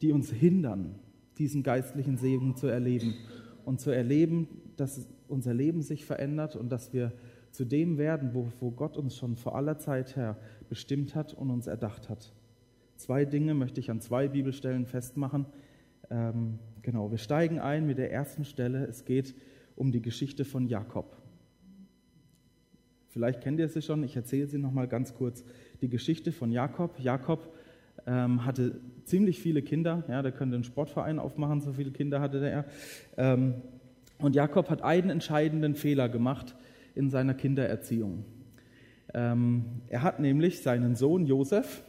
die 0.00 0.12
uns 0.12 0.30
hindern, 0.30 0.94
diesen 1.38 1.64
geistlichen 1.64 2.18
Segen 2.18 2.54
zu 2.56 2.68
erleben 2.68 3.14
und 3.64 3.80
zu 3.80 3.90
erleben, 3.90 4.48
dass 4.76 5.08
unser 5.26 5.54
Leben 5.54 5.82
sich 5.82 6.04
verändert 6.04 6.54
und 6.54 6.70
dass 6.70 6.92
wir 6.92 7.12
zu 7.50 7.64
dem 7.64 7.98
werden, 7.98 8.30
wo, 8.34 8.48
wo 8.60 8.70
Gott 8.70 8.96
uns 8.96 9.16
schon 9.16 9.36
vor 9.36 9.56
aller 9.56 9.78
Zeit 9.78 10.16
her 10.16 10.36
bestimmt 10.68 11.14
hat 11.14 11.34
und 11.34 11.50
uns 11.50 11.66
erdacht 11.66 12.08
hat. 12.08 12.32
Zwei 12.96 13.24
Dinge 13.24 13.54
möchte 13.54 13.80
ich 13.80 13.90
an 13.90 14.00
zwei 14.00 14.28
Bibelstellen 14.28 14.86
festmachen. 14.86 15.46
Ähm, 16.10 16.58
genau, 16.82 17.10
wir 17.10 17.18
steigen 17.18 17.58
ein 17.58 17.86
mit 17.86 17.98
der 17.98 18.12
ersten 18.12 18.44
Stelle. 18.44 18.84
Es 18.86 19.04
geht 19.04 19.34
um 19.76 19.92
die 19.92 20.02
Geschichte 20.02 20.44
von 20.44 20.66
Jakob. 20.66 21.16
Vielleicht 23.08 23.40
kennt 23.40 23.58
ihr 23.58 23.68
sie 23.68 23.82
schon, 23.82 24.02
ich 24.04 24.16
erzähle 24.16 24.46
sie 24.46 24.58
nochmal 24.58 24.88
ganz 24.88 25.14
kurz. 25.14 25.44
Die 25.80 25.88
Geschichte 25.88 26.32
von 26.32 26.50
Jakob. 26.52 26.98
Jakob 27.00 27.54
ähm, 28.06 28.44
hatte 28.44 28.80
ziemlich 29.04 29.40
viele 29.40 29.62
Kinder, 29.62 30.04
ja, 30.08 30.22
der 30.22 30.32
könnte 30.32 30.56
einen 30.56 30.64
Sportverein 30.64 31.18
aufmachen, 31.18 31.60
so 31.60 31.72
viele 31.72 31.90
Kinder 31.90 32.20
hatte 32.20 32.46
er. 32.46 32.64
Ähm, 33.16 33.54
und 34.18 34.34
Jakob 34.34 34.68
hat 34.70 34.82
einen 34.82 35.10
entscheidenden 35.10 35.74
Fehler 35.74 36.08
gemacht 36.08 36.56
in 36.94 37.10
seiner 37.10 37.34
Kindererziehung. 37.34 38.24
Ähm, 39.14 39.64
er 39.88 40.02
hat 40.02 40.20
nämlich 40.20 40.60
seinen 40.62 40.94
Sohn 40.94 41.26
Josef 41.26 41.82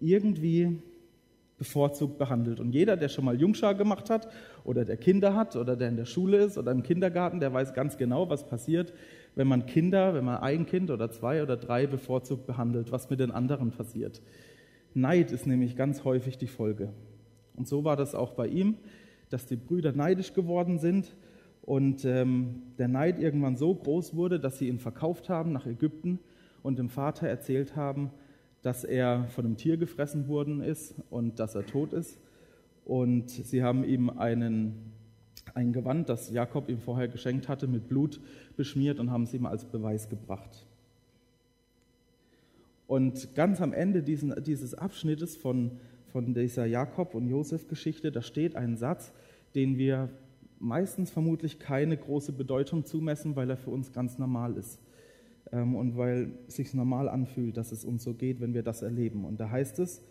irgendwie 0.00 0.78
bevorzugt 1.62 2.18
behandelt. 2.18 2.58
Und 2.58 2.72
jeder, 2.72 2.96
der 2.96 3.08
schon 3.08 3.24
mal 3.24 3.40
Jungschar 3.40 3.74
gemacht 3.74 4.10
hat 4.10 4.28
oder 4.64 4.84
der 4.84 4.96
Kinder 4.96 5.36
hat 5.36 5.54
oder 5.54 5.76
der 5.76 5.90
in 5.90 5.96
der 5.96 6.06
Schule 6.06 6.38
ist 6.38 6.58
oder 6.58 6.72
im 6.72 6.82
Kindergarten, 6.82 7.38
der 7.38 7.52
weiß 7.52 7.72
ganz 7.72 7.96
genau, 7.96 8.28
was 8.28 8.48
passiert, 8.48 8.92
wenn 9.36 9.46
man 9.46 9.66
Kinder, 9.66 10.14
wenn 10.14 10.24
man 10.24 10.38
ein 10.38 10.66
Kind 10.66 10.90
oder 10.90 11.10
zwei 11.10 11.40
oder 11.42 11.56
drei 11.56 11.86
bevorzugt 11.86 12.46
behandelt, 12.46 12.90
was 12.90 13.10
mit 13.10 13.20
den 13.20 13.30
anderen 13.30 13.70
passiert. 13.70 14.20
Neid 14.94 15.30
ist 15.30 15.46
nämlich 15.46 15.76
ganz 15.76 16.04
häufig 16.04 16.36
die 16.36 16.48
Folge. 16.48 16.92
Und 17.54 17.68
so 17.68 17.84
war 17.84 17.96
das 17.96 18.14
auch 18.16 18.32
bei 18.32 18.48
ihm, 18.48 18.76
dass 19.30 19.46
die 19.46 19.56
Brüder 19.56 19.92
neidisch 19.92 20.34
geworden 20.34 20.78
sind 20.78 21.14
und 21.62 22.04
ähm, 22.04 22.62
der 22.78 22.88
Neid 22.88 23.18
irgendwann 23.20 23.56
so 23.56 23.74
groß 23.74 24.14
wurde, 24.14 24.40
dass 24.40 24.58
sie 24.58 24.68
ihn 24.68 24.80
verkauft 24.80 25.28
haben 25.28 25.52
nach 25.52 25.66
Ägypten 25.66 26.18
und 26.62 26.78
dem 26.78 26.88
Vater 26.88 27.28
erzählt 27.28 27.76
haben, 27.76 28.10
dass 28.62 28.84
er 28.84 29.28
von 29.28 29.46
einem 29.46 29.56
Tier 29.56 29.76
gefressen 29.76 30.28
worden 30.28 30.60
ist 30.60 30.94
und 31.10 31.38
dass 31.38 31.54
er 31.54 31.66
tot 31.66 31.92
ist. 31.92 32.18
Und 32.84 33.30
sie 33.30 33.62
haben 33.62 33.84
ihm 33.84 34.10
einen, 34.10 34.92
ein 35.54 35.72
Gewand, 35.72 36.08
das 36.08 36.30
Jakob 36.30 36.68
ihm 36.68 36.80
vorher 36.80 37.08
geschenkt 37.08 37.48
hatte, 37.48 37.68
mit 37.68 37.88
Blut 37.88 38.20
beschmiert 38.56 38.98
und 38.98 39.10
haben 39.10 39.24
es 39.24 39.34
ihm 39.34 39.46
als 39.46 39.64
Beweis 39.64 40.08
gebracht. 40.08 40.66
Und 42.88 43.34
ganz 43.34 43.60
am 43.60 43.72
Ende 43.72 44.02
diesen, 44.02 44.34
dieses 44.42 44.74
Abschnittes 44.74 45.36
von, 45.36 45.78
von 46.12 46.34
dieser 46.34 46.66
Jakob- 46.66 47.14
und 47.14 47.28
Josef-Geschichte, 47.28 48.10
da 48.10 48.20
steht 48.20 48.56
ein 48.56 48.76
Satz, 48.76 49.12
den 49.54 49.78
wir 49.78 50.10
meistens 50.62 51.10
vermutlich 51.10 51.58
keine 51.58 51.96
große 51.96 52.32
Bedeutung 52.32 52.84
zumessen, 52.84 53.34
weil 53.36 53.50
er 53.50 53.56
für 53.56 53.70
uns 53.70 53.92
ganz 53.92 54.18
normal 54.18 54.56
ist 54.56 54.80
ähm, 55.50 55.74
und 55.74 55.96
weil 55.96 56.32
es 56.46 56.56
sich 56.56 56.72
normal 56.72 57.08
anfühlt, 57.08 57.56
dass 57.56 57.72
es 57.72 57.84
uns 57.84 58.04
so 58.04 58.14
geht, 58.14 58.40
wenn 58.40 58.54
wir 58.54 58.62
das 58.62 58.82
erleben. 58.82 59.24
Und 59.24 59.40
da 59.40 59.50
heißt 59.50 59.78
es, 59.80 60.02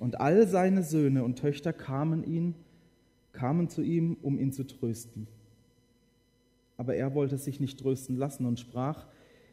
und 0.00 0.20
all 0.20 0.48
seine 0.48 0.82
Söhne 0.82 1.24
und 1.24 1.38
Töchter 1.38 1.72
kamen 1.72 2.24
ihn, 2.24 2.54
kamen 3.32 3.68
zu 3.68 3.82
ihm, 3.82 4.16
um 4.22 4.38
ihn 4.38 4.52
zu 4.52 4.66
trösten. 4.66 5.28
Aber 6.76 6.96
er 6.96 7.14
wollte 7.14 7.38
sich 7.38 7.60
nicht 7.60 7.78
trösten 7.78 8.16
lassen 8.16 8.46
und 8.46 8.58
sprach, 8.58 9.06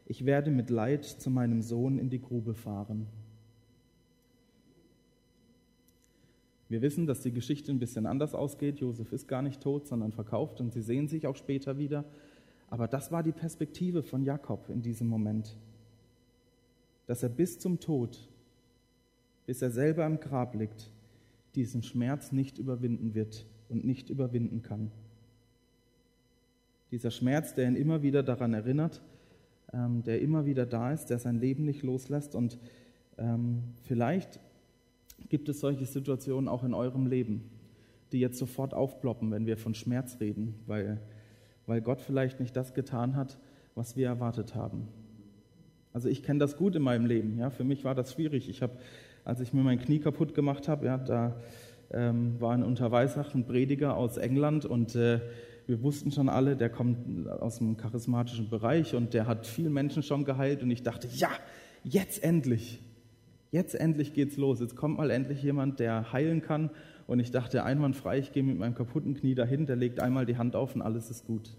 ich 0.05 0.25
werde 0.25 0.49
mit 0.49 0.69
Leid 0.69 1.03
zu 1.05 1.29
meinem 1.29 1.61
Sohn 1.61 1.99
in 1.99 2.09
die 2.09 2.21
Grube 2.21 2.53
fahren. 2.53 3.07
Wir 6.69 6.81
wissen, 6.81 7.07
dass 7.07 7.21
die 7.21 7.31
Geschichte 7.31 7.71
ein 7.71 7.79
bisschen 7.79 8.05
anders 8.05 8.33
ausgeht. 8.33 8.79
Josef 8.79 9.13
ist 9.13 9.27
gar 9.27 9.41
nicht 9.41 9.61
tot, 9.61 9.87
sondern 9.87 10.11
verkauft 10.11 10.59
und 10.59 10.73
sie 10.73 10.81
sehen 10.81 11.07
sich 11.07 11.25
auch 11.27 11.35
später 11.35 11.77
wieder. 11.77 12.03
Aber 12.69 12.87
das 12.87 13.11
war 13.11 13.23
die 13.23 13.31
Perspektive 13.31 14.03
von 14.03 14.23
Jakob 14.23 14.69
in 14.69 14.81
diesem 14.81 15.07
Moment, 15.07 15.55
dass 17.05 17.23
er 17.23 17.29
bis 17.29 17.59
zum 17.59 17.79
Tod, 17.79 18.27
bis 19.45 19.61
er 19.61 19.71
selber 19.71 20.05
im 20.05 20.19
Grab 20.19 20.55
liegt, 20.55 20.91
diesen 21.55 21.83
Schmerz 21.83 22.33
nicht 22.33 22.57
überwinden 22.57 23.15
wird 23.15 23.45
und 23.69 23.85
nicht 23.85 24.09
überwinden 24.09 24.61
kann. 24.61 24.91
Dieser 26.91 27.11
Schmerz, 27.11 27.55
der 27.55 27.67
ihn 27.67 27.75
immer 27.75 28.01
wieder 28.01 28.23
daran 28.23 28.53
erinnert, 28.53 29.01
ähm, 29.73 30.03
der 30.03 30.21
immer 30.21 30.45
wieder 30.45 30.65
da 30.65 30.91
ist, 30.91 31.07
der 31.07 31.19
sein 31.19 31.39
Leben 31.39 31.65
nicht 31.65 31.83
loslässt. 31.83 32.35
Und 32.35 32.57
ähm, 33.17 33.63
vielleicht 33.83 34.39
gibt 35.29 35.49
es 35.49 35.59
solche 35.59 35.85
Situationen 35.85 36.47
auch 36.47 36.63
in 36.63 36.73
eurem 36.73 37.07
Leben, 37.07 37.49
die 38.11 38.19
jetzt 38.19 38.37
sofort 38.37 38.73
aufploppen, 38.73 39.31
wenn 39.31 39.45
wir 39.45 39.57
von 39.57 39.73
Schmerz 39.73 40.19
reden, 40.19 40.55
weil 40.65 41.01
weil 41.67 41.81
Gott 41.81 42.01
vielleicht 42.01 42.39
nicht 42.39 42.55
das 42.55 42.73
getan 42.73 43.15
hat, 43.15 43.37
was 43.75 43.95
wir 43.95 44.07
erwartet 44.07 44.55
haben. 44.55 44.87
Also 45.93 46.09
ich 46.09 46.23
kenne 46.23 46.39
das 46.39 46.57
gut 46.57 46.75
in 46.75 46.81
meinem 46.81 47.05
Leben. 47.05 47.37
Ja, 47.37 47.49
für 47.49 47.63
mich 47.63 47.83
war 47.83 47.93
das 47.93 48.13
schwierig. 48.13 48.49
Ich 48.49 48.61
habe, 48.61 48.77
als 49.23 49.41
ich 49.41 49.53
mir 49.53 49.61
mein 49.61 49.79
Knie 49.79 49.99
kaputt 49.99 50.33
gemacht 50.33 50.67
habe, 50.67 50.85
ja, 50.85 50.97
da 50.97 51.35
ähm, 51.91 52.39
war 52.39 52.53
ein 52.53 52.63
Unterweisach, 52.63 53.35
ein 53.35 53.45
Prediger 53.45 53.95
aus 53.95 54.17
England 54.17 54.65
und 54.65 54.95
äh, 54.95 55.19
wir 55.67 55.83
wussten 55.83 56.11
schon 56.11 56.29
alle, 56.29 56.55
der 56.55 56.69
kommt 56.69 57.27
aus 57.27 57.57
dem 57.57 57.75
charismatischen 57.75 58.49
Bereich 58.49 58.95
und 58.95 59.13
der 59.13 59.27
hat 59.27 59.45
viele 59.45 59.69
Menschen 59.69 60.01
schon 60.01 60.23
geheilt 60.23 60.63
und 60.63 60.71
ich 60.71 60.81
dachte, 60.81 61.09
ja, 61.11 61.29
jetzt 61.83 62.23
endlich, 62.23 62.81
jetzt 63.51 63.75
endlich 63.75 64.13
geht's 64.13 64.37
los. 64.37 64.59
Jetzt 64.59 64.75
kommt 64.75 64.97
mal 64.97 65.11
endlich 65.11 65.41
jemand, 65.41 65.79
der 65.79 66.11
heilen 66.11 66.41
kann 66.41 66.69
und 67.07 67.19
ich 67.19 67.31
dachte, 67.31 67.63
einwandfrei, 67.63 68.19
ich 68.19 68.31
gehe 68.31 68.43
mit 68.43 68.57
meinem 68.57 68.75
kaputten 68.75 69.13
Knie 69.13 69.35
dahin, 69.35 69.65
der 69.65 69.75
legt 69.75 69.99
einmal 69.99 70.25
die 70.25 70.37
Hand 70.37 70.55
auf 70.55 70.75
und 70.75 70.81
alles 70.81 71.09
ist 71.09 71.25
gut. 71.25 71.55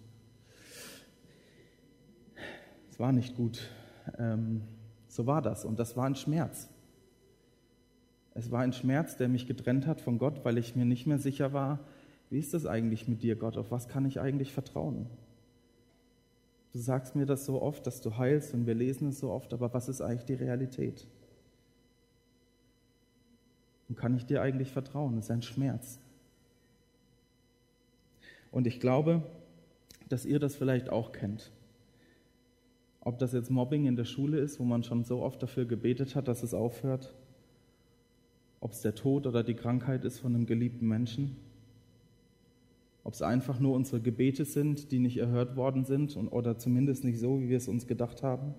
Es 2.91 2.99
war 2.99 3.13
nicht 3.13 3.37
gut. 3.37 3.71
Ähm, 4.19 4.63
so 5.09 5.27
war 5.27 5.43
das 5.43 5.65
und 5.65 5.79
das 5.79 5.97
war 5.97 6.07
ein 6.07 6.17
Schmerz. 6.17 6.69
Es 8.35 8.51
war 8.51 8.61
ein 8.61 8.73
Schmerz, 8.73 9.17
der 9.17 9.29
mich 9.29 9.47
getrennt 9.47 9.87
hat 9.87 10.01
von 10.01 10.19
Gott, 10.19 10.45
weil 10.45 10.59
ich 10.59 10.77
mir 10.77 10.85
nicht 10.85 11.07
mehr 11.07 11.19
sicher 11.19 11.53
war, 11.53 11.81
wie 12.31 12.39
ist 12.39 12.55
das 12.55 12.67
eigentlich 12.67 13.09
mit 13.09 13.23
dir, 13.23 13.37
Gott? 13.37 13.57
Auf 13.57 13.71
was 13.71 13.89
kann 13.89 14.05
ich 14.05 14.21
eigentlich 14.21 14.53
vertrauen? 14.53 15.07
Du 16.73 16.79
sagst 16.79 17.17
mir 17.17 17.25
das 17.25 17.47
so 17.47 17.63
oft, 17.63 17.87
dass 17.87 18.03
du 18.03 18.19
heilst 18.19 18.53
und 18.53 18.67
wir 18.67 18.75
lesen 18.75 19.09
es 19.09 19.21
so 19.21 19.31
oft, 19.31 19.55
aber 19.55 19.73
was 19.73 19.89
ist 19.89 20.03
eigentlich 20.03 20.27
die 20.27 20.35
Realität? 20.35 21.07
Und 23.89 23.97
kann 23.97 24.17
ich 24.17 24.27
dir 24.27 24.43
eigentlich 24.43 24.71
vertrauen? 24.71 25.17
Das 25.17 25.27
ist 25.27 25.31
ein 25.31 25.43
Schmerz. 25.43 25.99
Und 28.51 28.67
ich 28.67 28.81
glaube, 28.81 29.23
dass 30.09 30.25
ihr 30.25 30.39
das 30.39 30.57
vielleicht 30.57 30.91
auch 30.91 31.13
kennt. 31.13 31.51
Ob 33.01 33.19
das 33.19 33.33
jetzt 33.33 33.51
Mobbing 33.51 33.87
in 33.87 33.97
der 33.97 34.05
Schule 34.05 34.39
ist, 34.39 34.59
wo 34.59 34.65
man 34.65 34.83
schon 34.83 35.05
so 35.05 35.23
oft 35.23 35.43
dafür 35.43 35.65
gebetet 35.65 36.15
hat, 36.15 36.29
dass 36.29 36.43
es 36.43 36.55
aufhört. 36.55 37.15
Ob 38.61 38.73
es 38.73 38.83
der 38.83 38.95
Tod 38.95 39.27
oder 39.27 39.43
die 39.43 39.55
Krankheit 39.55 40.05
ist 40.05 40.19
von 40.19 40.35
einem 40.35 40.47
geliebten 40.47 40.87
Menschen. 40.87 41.37
Ob 43.05 43.15
es 43.15 43.23
einfach 43.23 43.59
nur 43.61 43.75
unsere 43.75 44.01
Gebete 44.01 44.45
sind, 44.45 44.91
die 44.93 44.99
nicht 44.99 45.17
erhört 45.17 45.57
worden 45.57 45.85
sind 45.85 46.17
und, 46.17 46.29
oder 46.29 46.59
zumindest 46.59 47.05
nicht 47.05 47.19
so, 47.19 47.41
wie 47.41 47.49
wir 47.49 47.57
es 47.57 47.69
uns 47.69 47.87
gedacht 47.87 48.23
haben. 48.23 48.55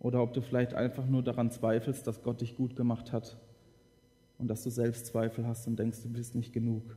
Oder 0.00 0.22
ob 0.22 0.34
du 0.34 0.42
vielleicht 0.42 0.74
einfach 0.74 1.06
nur 1.06 1.22
daran 1.22 1.50
zweifelst, 1.50 2.06
dass 2.06 2.22
Gott 2.22 2.42
dich 2.42 2.56
gut 2.56 2.76
gemacht 2.76 3.12
hat 3.12 3.38
und 4.38 4.48
dass 4.48 4.62
du 4.62 4.70
Selbstzweifel 4.70 5.46
hast 5.46 5.66
und 5.66 5.78
denkst, 5.78 6.02
du 6.02 6.08
bist 6.08 6.34
nicht 6.34 6.52
genug. 6.52 6.96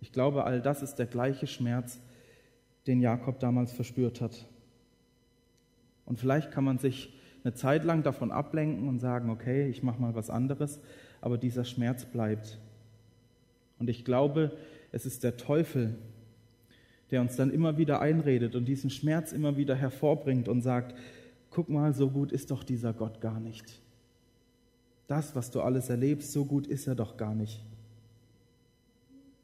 Ich 0.00 0.12
glaube, 0.12 0.44
all 0.44 0.60
das 0.60 0.82
ist 0.82 0.96
der 0.96 1.06
gleiche 1.06 1.46
Schmerz, 1.46 2.00
den 2.86 3.00
Jakob 3.00 3.40
damals 3.40 3.72
verspürt 3.72 4.20
hat. 4.20 4.46
Und 6.04 6.18
vielleicht 6.18 6.50
kann 6.50 6.64
man 6.64 6.78
sich 6.78 7.12
eine 7.42 7.54
Zeit 7.54 7.84
lang 7.84 8.02
davon 8.02 8.30
ablenken 8.30 8.88
und 8.88 8.98
sagen, 8.98 9.30
okay, 9.30 9.68
ich 9.68 9.82
mache 9.82 10.00
mal 10.00 10.14
was 10.14 10.30
anderes, 10.30 10.80
aber 11.20 11.38
dieser 11.38 11.64
Schmerz 11.64 12.04
bleibt. 12.04 12.58
Und 13.78 13.90
ich 13.90 14.04
glaube, 14.04 14.56
es 14.92 15.06
ist 15.06 15.24
der 15.24 15.36
Teufel, 15.36 15.96
der 17.10 17.20
uns 17.20 17.36
dann 17.36 17.50
immer 17.50 17.78
wieder 17.78 18.00
einredet 18.00 18.54
und 18.56 18.64
diesen 18.66 18.90
Schmerz 18.90 19.32
immer 19.32 19.56
wieder 19.56 19.74
hervorbringt 19.74 20.48
und 20.48 20.62
sagt, 20.62 20.96
guck 21.50 21.68
mal, 21.68 21.92
so 21.92 22.10
gut 22.10 22.32
ist 22.32 22.50
doch 22.50 22.64
dieser 22.64 22.92
Gott 22.92 23.20
gar 23.20 23.40
nicht. 23.40 23.80
Das, 25.06 25.36
was 25.36 25.50
du 25.50 25.60
alles 25.60 25.88
erlebst, 25.88 26.32
so 26.32 26.44
gut 26.44 26.66
ist 26.66 26.86
er 26.86 26.94
doch 26.94 27.16
gar 27.16 27.34
nicht. 27.34 27.64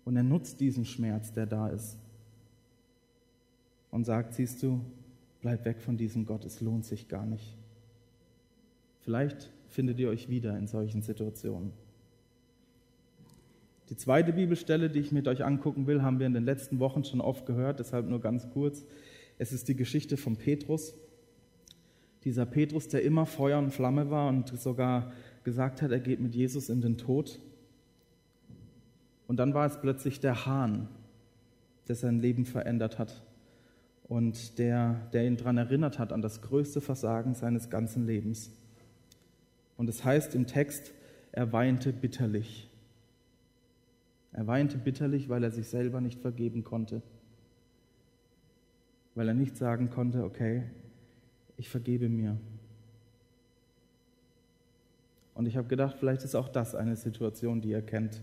Und 0.04 0.16
er 0.16 0.24
nutzt 0.24 0.60
diesen 0.60 0.84
Schmerz, 0.84 1.32
der 1.32 1.46
da 1.46 1.68
ist. 1.68 1.96
Und 3.90 4.04
sagt, 4.04 4.34
siehst 4.34 4.62
du, 4.62 4.80
bleib 5.40 5.64
weg 5.64 5.80
von 5.80 5.96
diesem 5.96 6.24
Gott, 6.24 6.44
es 6.44 6.60
lohnt 6.60 6.84
sich 6.84 7.08
gar 7.08 7.26
nicht. 7.26 7.56
Vielleicht 9.02 9.50
findet 9.68 9.98
ihr 9.98 10.08
euch 10.08 10.28
wieder 10.28 10.56
in 10.58 10.66
solchen 10.66 11.02
Situationen. 11.02 11.72
Die 13.88 13.96
zweite 13.96 14.32
Bibelstelle, 14.32 14.88
die 14.88 15.00
ich 15.00 15.12
mit 15.12 15.28
euch 15.28 15.44
angucken 15.44 15.86
will, 15.86 16.02
haben 16.02 16.18
wir 16.18 16.26
in 16.26 16.34
den 16.34 16.44
letzten 16.44 16.78
Wochen 16.78 17.04
schon 17.04 17.20
oft 17.20 17.46
gehört, 17.46 17.78
deshalb 17.78 18.08
nur 18.08 18.20
ganz 18.20 18.48
kurz. 18.50 18.84
Es 19.38 19.52
ist 19.52 19.68
die 19.68 19.76
Geschichte 19.76 20.16
von 20.16 20.36
Petrus. 20.36 20.94
Dieser 22.24 22.46
Petrus, 22.46 22.88
der 22.88 23.02
immer 23.02 23.26
Feuer 23.26 23.58
und 23.58 23.70
Flamme 23.70 24.08
war 24.10 24.28
und 24.28 24.48
sogar 24.58 25.12
gesagt 25.44 25.82
hat, 25.82 25.90
er 25.90 26.00
geht 26.00 26.20
mit 26.20 26.34
Jesus 26.34 26.68
in 26.68 26.80
den 26.80 26.98
Tod. 26.98 27.38
Und 29.26 29.36
dann 29.36 29.54
war 29.54 29.66
es 29.66 29.80
plötzlich 29.80 30.20
der 30.20 30.46
Hahn, 30.46 30.88
der 31.88 31.96
sein 31.96 32.20
Leben 32.20 32.44
verändert 32.44 32.98
hat 32.98 33.22
und 34.04 34.58
der, 34.58 35.08
der 35.12 35.26
ihn 35.26 35.36
daran 35.36 35.56
erinnert 35.56 35.98
hat 35.98 36.12
an 36.12 36.20
das 36.20 36.42
größte 36.42 36.80
Versagen 36.80 37.34
seines 37.34 37.70
ganzen 37.70 38.06
Lebens. 38.06 38.50
Und 39.76 39.88
es 39.88 40.04
heißt 40.04 40.34
im 40.34 40.46
Text, 40.46 40.92
er 41.32 41.52
weinte 41.52 41.92
bitterlich. 41.92 42.68
Er 44.32 44.46
weinte 44.46 44.78
bitterlich, 44.78 45.28
weil 45.28 45.42
er 45.44 45.50
sich 45.50 45.68
selber 45.68 46.00
nicht 46.00 46.20
vergeben 46.20 46.62
konnte. 46.62 47.02
Weil 49.14 49.28
er 49.28 49.34
nicht 49.34 49.56
sagen 49.56 49.88
konnte, 49.88 50.24
okay, 50.24 50.64
ich 51.56 51.68
vergebe 51.68 52.08
mir. 52.08 52.38
Und 55.34 55.46
ich 55.46 55.56
habe 55.56 55.68
gedacht, 55.68 55.96
vielleicht 55.98 56.24
ist 56.24 56.34
auch 56.34 56.48
das 56.48 56.74
eine 56.74 56.96
Situation, 56.96 57.60
die 57.60 57.72
er 57.72 57.82
kennt. 57.82 58.20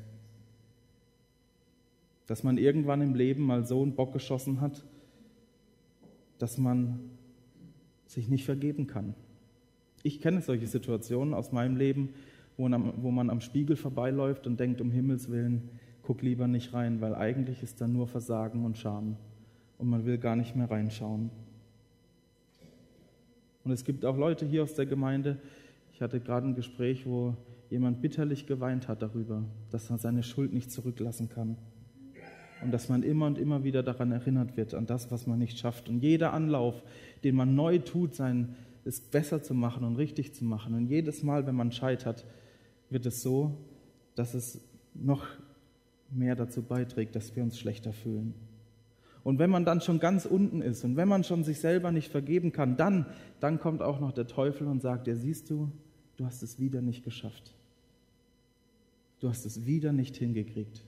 Dass 2.27 2.43
man 2.43 2.57
irgendwann 2.57 3.01
im 3.01 3.15
Leben 3.15 3.43
mal 3.43 3.65
so 3.65 3.81
einen 3.81 3.95
Bock 3.95 4.13
geschossen 4.13 4.61
hat 4.61 4.83
dass 6.39 6.57
man 6.57 6.99
sich 8.07 8.27
nicht 8.27 8.45
vergeben 8.45 8.87
kann. 8.87 9.13
Ich 10.01 10.21
kenne 10.21 10.41
solche 10.41 10.65
Situationen 10.65 11.33
aus 11.33 11.51
meinem 11.51 11.75
Leben, 11.75 12.09
wo 12.57 12.67
man, 12.67 13.29
am 13.29 13.41
Spiegel 13.41 13.75
vorbeiläuft 13.75 14.47
und 14.47 14.59
denkt, 14.59 14.81
um 14.81 14.89
Himmels 14.89 15.29
willen, 15.29 15.69
guck 16.01 16.21
lieber 16.21 16.47
nicht 16.47 16.73
rein, 16.73 16.99
weil 17.01 17.13
eigentlich 17.13 17.61
ist 17.61 17.79
da 17.79 17.87
nur 17.87 18.07
Versagen 18.07 18.65
und 18.65 18.77
Scham 18.77 19.17
und 19.77 19.89
man 19.89 20.05
will 20.05 20.17
gar 20.17 20.35
nicht 20.35 20.55
mehr 20.55 20.71
reinschauen. 20.71 21.29
Und 23.63 23.71
es 23.71 23.83
gibt 23.83 24.03
auch 24.03 24.17
Leute 24.17 24.45
hier 24.45 24.63
aus 24.63 24.73
der 24.73 24.85
Gemeinde, 24.85 25.37
ich 25.99 26.01
hatte 26.01 26.21
gerade 26.21 26.47
ein 26.47 26.55
Gespräch, 26.55 27.05
wo 27.05 27.35
jemand 27.69 28.01
bitterlich 28.01 28.45
geweint 28.45 28.87
hat 28.87 29.01
darüber, 29.01 29.43
dass 29.69 29.89
er 29.89 29.97
seine 29.97 30.23
Schuld 30.23 30.53
nicht 30.53 30.71
zurücklassen 30.71 31.27
kann. 31.27 31.57
Und 32.63 32.71
dass 32.71 32.87
man 32.87 33.03
immer 33.03 33.27
und 33.27 33.37
immer 33.37 33.65
wieder 33.65 33.83
daran 33.83 34.13
erinnert 34.13 34.55
wird, 34.55 34.73
an 34.75 34.85
das, 34.85 35.11
was 35.11 35.27
man 35.27 35.39
nicht 35.39 35.59
schafft. 35.59 35.89
Und 35.89 36.01
jeder 36.01 36.31
Anlauf, 36.31 36.81
den 37.25 37.35
man 37.35 37.53
neu 37.53 37.79
tut, 37.79 38.15
sein, 38.15 38.55
es 38.85 39.01
besser 39.01 39.43
zu 39.43 39.53
machen 39.53 39.83
und 39.83 39.97
richtig 39.97 40.33
zu 40.33 40.45
machen. 40.45 40.73
Und 40.73 40.87
jedes 40.87 41.21
Mal, 41.21 41.45
wenn 41.45 41.55
man 41.55 41.73
scheitert, 41.73 42.25
wird 42.89 43.05
es 43.05 43.21
so, 43.21 43.57
dass 44.15 44.33
es 44.35 44.61
noch 44.93 45.25
mehr 46.11 46.37
dazu 46.37 46.61
beiträgt, 46.61 47.13
dass 47.13 47.35
wir 47.35 47.43
uns 47.43 47.59
schlechter 47.59 47.91
fühlen. 47.91 48.33
Und 49.25 49.37
wenn 49.37 49.49
man 49.49 49.65
dann 49.65 49.81
schon 49.81 49.99
ganz 49.99 50.25
unten 50.25 50.61
ist 50.61 50.85
und 50.85 50.95
wenn 50.95 51.09
man 51.09 51.25
schon 51.25 51.43
sich 51.43 51.59
selber 51.59 51.91
nicht 51.91 52.09
vergeben 52.09 52.53
kann, 52.53 52.77
dann, 52.77 53.05
dann 53.41 53.59
kommt 53.59 53.81
auch 53.81 53.99
noch 53.99 54.13
der 54.13 54.27
Teufel 54.27 54.65
und 54.65 54.81
sagt, 54.81 55.07
ja 55.07 55.15
siehst 55.15 55.49
du, 55.49 55.69
du 56.19 56.25
hast 56.25 56.43
es 56.43 56.59
wieder 56.59 56.81
nicht 56.81 57.03
geschafft. 57.03 57.55
Du 59.21 59.29
hast 59.29 59.45
es 59.45 59.65
wieder 59.65 59.93
nicht 59.93 60.17
hingekriegt. 60.17 60.83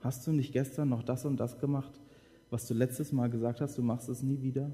Hast 0.00 0.26
du 0.26 0.32
nicht 0.32 0.52
gestern 0.52 0.88
noch 0.88 1.02
das 1.02 1.26
und 1.26 1.38
das 1.38 1.58
gemacht, 1.58 2.00
was 2.48 2.66
du 2.66 2.72
letztes 2.72 3.12
Mal 3.12 3.28
gesagt 3.28 3.60
hast, 3.60 3.76
du 3.76 3.82
machst 3.82 4.08
es 4.08 4.22
nie 4.22 4.40
wieder? 4.40 4.72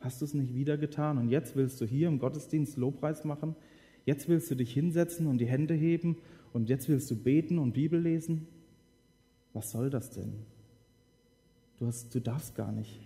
Hast 0.00 0.20
du 0.20 0.24
es 0.24 0.32
nicht 0.32 0.54
wieder 0.54 0.78
getan 0.78 1.18
und 1.18 1.28
jetzt 1.28 1.56
willst 1.56 1.78
du 1.80 1.84
hier 1.84 2.08
im 2.08 2.18
Gottesdienst 2.18 2.78
Lobpreis 2.78 3.24
machen? 3.24 3.54
Jetzt 4.06 4.28
willst 4.28 4.50
du 4.50 4.54
dich 4.54 4.72
hinsetzen 4.72 5.26
und 5.26 5.38
die 5.38 5.46
Hände 5.46 5.74
heben 5.74 6.16
und 6.54 6.70
jetzt 6.70 6.88
willst 6.88 7.10
du 7.10 7.16
beten 7.16 7.58
und 7.58 7.72
Bibel 7.72 8.00
lesen? 8.00 8.46
Was 9.52 9.72
soll 9.72 9.90
das 9.90 10.10
denn? 10.10 10.32
Du, 11.78 11.86
hast, 11.86 12.14
du 12.14 12.20
darfst 12.20 12.54
gar 12.54 12.72
nicht. 12.72 12.98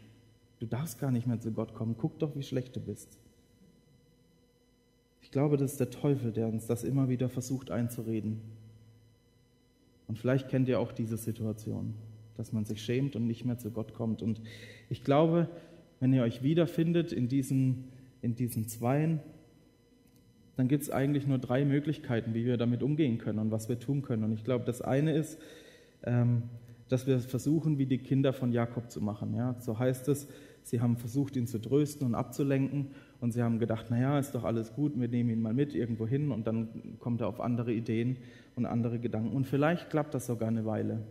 Du 0.60 0.66
darfst 0.66 1.00
gar 1.00 1.10
nicht 1.10 1.26
mehr 1.26 1.40
zu 1.40 1.50
Gott 1.50 1.74
kommen. 1.74 1.96
Guck 1.98 2.20
doch, 2.20 2.36
wie 2.36 2.44
schlecht 2.44 2.76
du 2.76 2.80
bist. 2.80 3.18
Ich 5.34 5.36
glaube, 5.36 5.56
das 5.56 5.72
ist 5.72 5.80
der 5.80 5.90
Teufel, 5.90 6.30
der 6.30 6.46
uns 6.46 6.68
das 6.68 6.84
immer 6.84 7.08
wieder 7.08 7.28
versucht 7.28 7.72
einzureden. 7.72 8.40
Und 10.06 10.16
vielleicht 10.16 10.48
kennt 10.48 10.68
ihr 10.68 10.78
auch 10.78 10.92
diese 10.92 11.16
Situation, 11.16 11.94
dass 12.36 12.52
man 12.52 12.64
sich 12.64 12.80
schämt 12.80 13.16
und 13.16 13.26
nicht 13.26 13.44
mehr 13.44 13.58
zu 13.58 13.72
Gott 13.72 13.94
kommt. 13.94 14.22
Und 14.22 14.40
ich 14.88 15.02
glaube, 15.02 15.48
wenn 15.98 16.12
ihr 16.12 16.22
euch 16.22 16.44
wiederfindet 16.44 17.12
in 17.12 17.26
diesen, 17.26 17.88
in 18.22 18.36
diesen 18.36 18.68
Zweien, 18.68 19.18
dann 20.54 20.68
gibt 20.68 20.84
es 20.84 20.90
eigentlich 20.90 21.26
nur 21.26 21.38
drei 21.38 21.64
Möglichkeiten, 21.64 22.32
wie 22.32 22.44
wir 22.44 22.56
damit 22.56 22.84
umgehen 22.84 23.18
können 23.18 23.40
und 23.40 23.50
was 23.50 23.68
wir 23.68 23.80
tun 23.80 24.02
können. 24.02 24.22
Und 24.22 24.34
ich 24.34 24.44
glaube, 24.44 24.64
das 24.64 24.82
eine 24.82 25.16
ist, 25.16 25.40
ähm, 26.04 26.44
dass 26.88 27.08
wir 27.08 27.18
versuchen, 27.18 27.76
wie 27.78 27.86
die 27.86 27.98
Kinder 27.98 28.32
von 28.32 28.52
Jakob 28.52 28.88
zu 28.88 29.00
machen. 29.00 29.34
Ja? 29.34 29.56
So 29.58 29.80
heißt 29.80 30.06
es, 30.06 30.28
sie 30.64 30.80
haben 30.80 30.96
versucht, 30.96 31.36
ihn 31.36 31.46
zu 31.46 31.60
trösten 31.60 32.06
und 32.06 32.14
abzulenken 32.14 32.88
und 33.20 33.32
sie 33.32 33.42
haben 33.42 33.58
gedacht, 33.58 33.90
naja, 33.90 34.18
ist 34.18 34.34
doch 34.34 34.44
alles 34.44 34.72
gut, 34.72 34.98
wir 34.98 35.08
nehmen 35.08 35.30
ihn 35.30 35.42
mal 35.42 35.54
mit 35.54 35.74
irgendwo 35.74 36.06
hin 36.06 36.30
und 36.30 36.46
dann 36.46 36.98
kommt 36.98 37.20
er 37.20 37.28
auf 37.28 37.40
andere 37.40 37.72
Ideen 37.72 38.16
und 38.56 38.66
andere 38.66 38.98
Gedanken. 38.98 39.36
Und 39.36 39.46
vielleicht 39.46 39.90
klappt 39.90 40.14
das 40.14 40.26
sogar 40.26 40.48
eine 40.48 40.64
Weile. 40.64 41.02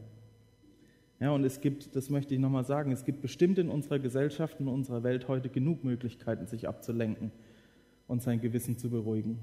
Ja, 1.20 1.32
und 1.32 1.46
es 1.46 1.62
gibt, 1.62 1.96
das 1.96 2.10
möchte 2.10 2.34
ich 2.34 2.40
nochmal 2.40 2.66
sagen, 2.66 2.92
es 2.92 3.06
gibt 3.06 3.22
bestimmt 3.22 3.58
in 3.58 3.70
unserer 3.70 4.00
Gesellschaft, 4.00 4.60
in 4.60 4.68
unserer 4.68 5.04
Welt 5.04 5.28
heute 5.28 5.50
genug 5.50 5.84
Möglichkeiten, 5.84 6.48
sich 6.48 6.68
abzulenken 6.68 7.32
und 8.08 8.22
sein 8.22 8.42
Gewissen 8.42 8.78
zu 8.78 8.90
beruhigen. 8.90 9.40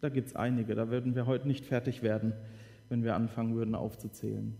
Da 0.00 0.08
gibt 0.10 0.28
es 0.28 0.36
einige, 0.36 0.74
da 0.74 0.90
würden 0.90 1.14
wir 1.16 1.26
heute 1.26 1.48
nicht 1.48 1.64
fertig 1.64 2.02
werden, 2.02 2.32
wenn 2.88 3.02
wir 3.02 3.16
anfangen 3.16 3.56
würden 3.56 3.74
aufzuzählen. 3.74 4.54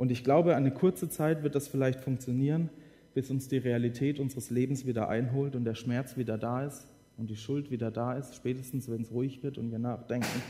Und 0.00 0.10
ich 0.10 0.24
glaube, 0.24 0.56
eine 0.56 0.70
kurze 0.70 1.10
Zeit 1.10 1.42
wird 1.42 1.54
das 1.54 1.68
vielleicht 1.68 2.00
funktionieren, 2.00 2.70
bis 3.12 3.30
uns 3.30 3.48
die 3.48 3.58
Realität 3.58 4.18
unseres 4.18 4.48
Lebens 4.48 4.86
wieder 4.86 5.10
einholt 5.10 5.54
und 5.54 5.66
der 5.66 5.74
Schmerz 5.74 6.16
wieder 6.16 6.38
da 6.38 6.64
ist 6.64 6.86
und 7.18 7.28
die 7.28 7.36
Schuld 7.36 7.70
wieder 7.70 7.90
da 7.90 8.14
ist, 8.14 8.34
spätestens 8.34 8.90
wenn 8.90 9.02
es 9.02 9.12
ruhig 9.12 9.42
wird 9.42 9.58
und 9.58 9.70
wir 9.70 9.78
nachdenken. 9.78 10.40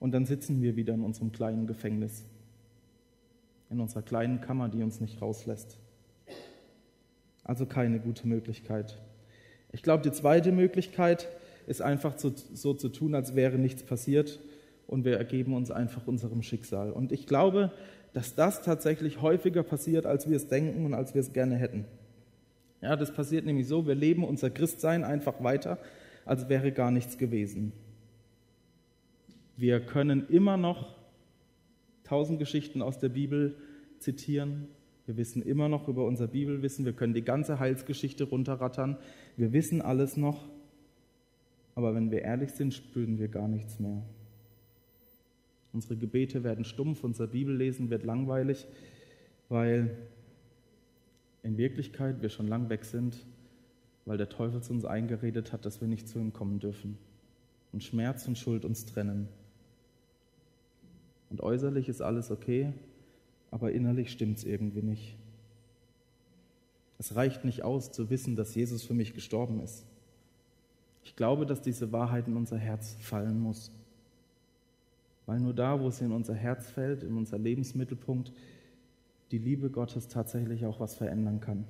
Und 0.00 0.10
dann 0.10 0.26
sitzen 0.26 0.60
wir 0.62 0.74
wieder 0.74 0.94
in 0.94 1.04
unserem 1.04 1.30
kleinen 1.30 1.68
Gefängnis, 1.68 2.24
in 3.70 3.78
unserer 3.78 4.02
kleinen 4.02 4.40
Kammer, 4.40 4.68
die 4.68 4.82
uns 4.82 5.00
nicht 5.00 5.22
rauslässt. 5.22 5.78
Also 7.44 7.66
keine 7.66 8.00
gute 8.00 8.26
Möglichkeit. 8.26 8.98
Ich 9.70 9.84
glaube, 9.84 10.02
die 10.02 10.10
zweite 10.10 10.50
Möglichkeit 10.50 11.28
ist 11.68 11.82
einfach 11.82 12.18
so, 12.18 12.32
so 12.34 12.74
zu 12.74 12.88
tun, 12.88 13.14
als 13.14 13.36
wäre 13.36 13.58
nichts 13.58 13.84
passiert 13.84 14.40
und 14.88 15.04
wir 15.04 15.18
ergeben 15.18 15.54
uns 15.54 15.70
einfach 15.70 16.08
unserem 16.08 16.42
Schicksal. 16.42 16.90
Und 16.90 17.12
ich 17.12 17.28
glaube, 17.28 17.70
dass 18.12 18.34
das 18.34 18.62
tatsächlich 18.62 19.22
häufiger 19.22 19.62
passiert, 19.62 20.06
als 20.06 20.28
wir 20.28 20.36
es 20.36 20.48
denken 20.48 20.84
und 20.84 20.94
als 20.94 21.14
wir 21.14 21.20
es 21.20 21.32
gerne 21.32 21.56
hätten. 21.56 21.84
Ja, 22.80 22.96
das 22.96 23.12
passiert 23.12 23.44
nämlich 23.44 23.68
so, 23.68 23.86
wir 23.86 23.94
leben 23.94 24.24
unser 24.24 24.50
Christsein 24.50 25.04
einfach 25.04 25.42
weiter, 25.42 25.78
als 26.24 26.48
wäre 26.48 26.72
gar 26.72 26.90
nichts 26.90 27.18
gewesen. 27.18 27.72
Wir 29.56 29.80
können 29.80 30.26
immer 30.28 30.56
noch 30.56 30.96
tausend 32.04 32.38
Geschichten 32.38 32.80
aus 32.80 32.98
der 32.98 33.10
Bibel 33.10 33.56
zitieren. 33.98 34.68
Wir 35.06 35.16
wissen 35.16 35.42
immer 35.42 35.68
noch 35.68 35.88
über 35.88 36.06
unser 36.06 36.26
Bibelwissen. 36.28 36.84
Wir 36.84 36.94
können 36.94 37.14
die 37.14 37.24
ganze 37.24 37.58
Heilsgeschichte 37.58 38.24
runterrattern. 38.24 38.96
Wir 39.36 39.52
wissen 39.52 39.82
alles 39.82 40.16
noch. 40.16 40.48
Aber 41.74 41.94
wenn 41.94 42.10
wir 42.10 42.22
ehrlich 42.22 42.52
sind, 42.52 42.72
spüren 42.72 43.18
wir 43.18 43.28
gar 43.28 43.48
nichts 43.48 43.78
mehr. 43.78 44.02
Unsere 45.72 45.96
Gebete 45.96 46.42
werden 46.42 46.64
stumpf, 46.64 47.04
unser 47.04 47.26
Bibellesen 47.28 47.90
wird 47.90 48.04
langweilig, 48.04 48.66
weil 49.48 49.96
in 51.42 51.56
Wirklichkeit 51.56 52.22
wir 52.22 52.28
schon 52.28 52.48
lang 52.48 52.68
weg 52.68 52.84
sind, 52.84 53.24
weil 54.04 54.18
der 54.18 54.28
Teufel 54.28 54.62
zu 54.62 54.72
uns 54.72 54.84
eingeredet 54.84 55.52
hat, 55.52 55.64
dass 55.64 55.80
wir 55.80 55.88
nicht 55.88 56.08
zu 56.08 56.18
ihm 56.18 56.32
kommen 56.32 56.58
dürfen 56.58 56.98
und 57.72 57.84
Schmerz 57.84 58.26
und 58.26 58.36
Schuld 58.36 58.64
uns 58.64 58.86
trennen. 58.86 59.28
Und 61.30 61.40
äußerlich 61.40 61.88
ist 61.88 62.02
alles 62.02 62.30
okay, 62.30 62.72
aber 63.50 63.72
innerlich 63.72 64.10
stimmt 64.10 64.38
es 64.38 64.44
irgendwie 64.44 64.82
nicht. 64.82 65.16
Es 66.98 67.14
reicht 67.14 67.44
nicht 67.44 67.62
aus 67.62 67.92
zu 67.92 68.10
wissen, 68.10 68.36
dass 68.36 68.54
Jesus 68.54 68.82
für 68.82 68.94
mich 68.94 69.14
gestorben 69.14 69.60
ist. 69.60 69.86
Ich 71.02 71.16
glaube, 71.16 71.46
dass 71.46 71.62
diese 71.62 71.92
Wahrheit 71.92 72.28
in 72.28 72.36
unser 72.36 72.58
Herz 72.58 72.96
fallen 73.00 73.40
muss. 73.40 73.72
Weil 75.30 75.38
nur 75.38 75.54
da, 75.54 75.80
wo 75.80 75.86
es 75.86 76.00
in 76.00 76.10
unser 76.10 76.34
Herz 76.34 76.68
fällt, 76.70 77.04
in 77.04 77.16
unser 77.16 77.38
Lebensmittelpunkt, 77.38 78.32
die 79.30 79.38
Liebe 79.38 79.70
Gottes 79.70 80.08
tatsächlich 80.08 80.66
auch 80.66 80.80
was 80.80 80.96
verändern 80.96 81.38
kann 81.38 81.66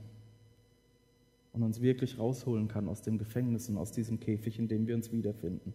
und 1.53 1.63
uns 1.63 1.83
wirklich 1.83 2.19
rausholen 2.19 2.69
kann 2.69 2.89
aus 2.89 3.03
dem 3.03 3.19
Gefängnis 3.19 3.69
und 3.69 3.77
aus 3.77 3.93
diesem 3.93 4.19
Käfig, 4.19 4.59
in 4.59 4.67
dem 4.67 4.87
wir 4.87 4.95
uns 4.95 5.13
wiederfinden. 5.13 5.75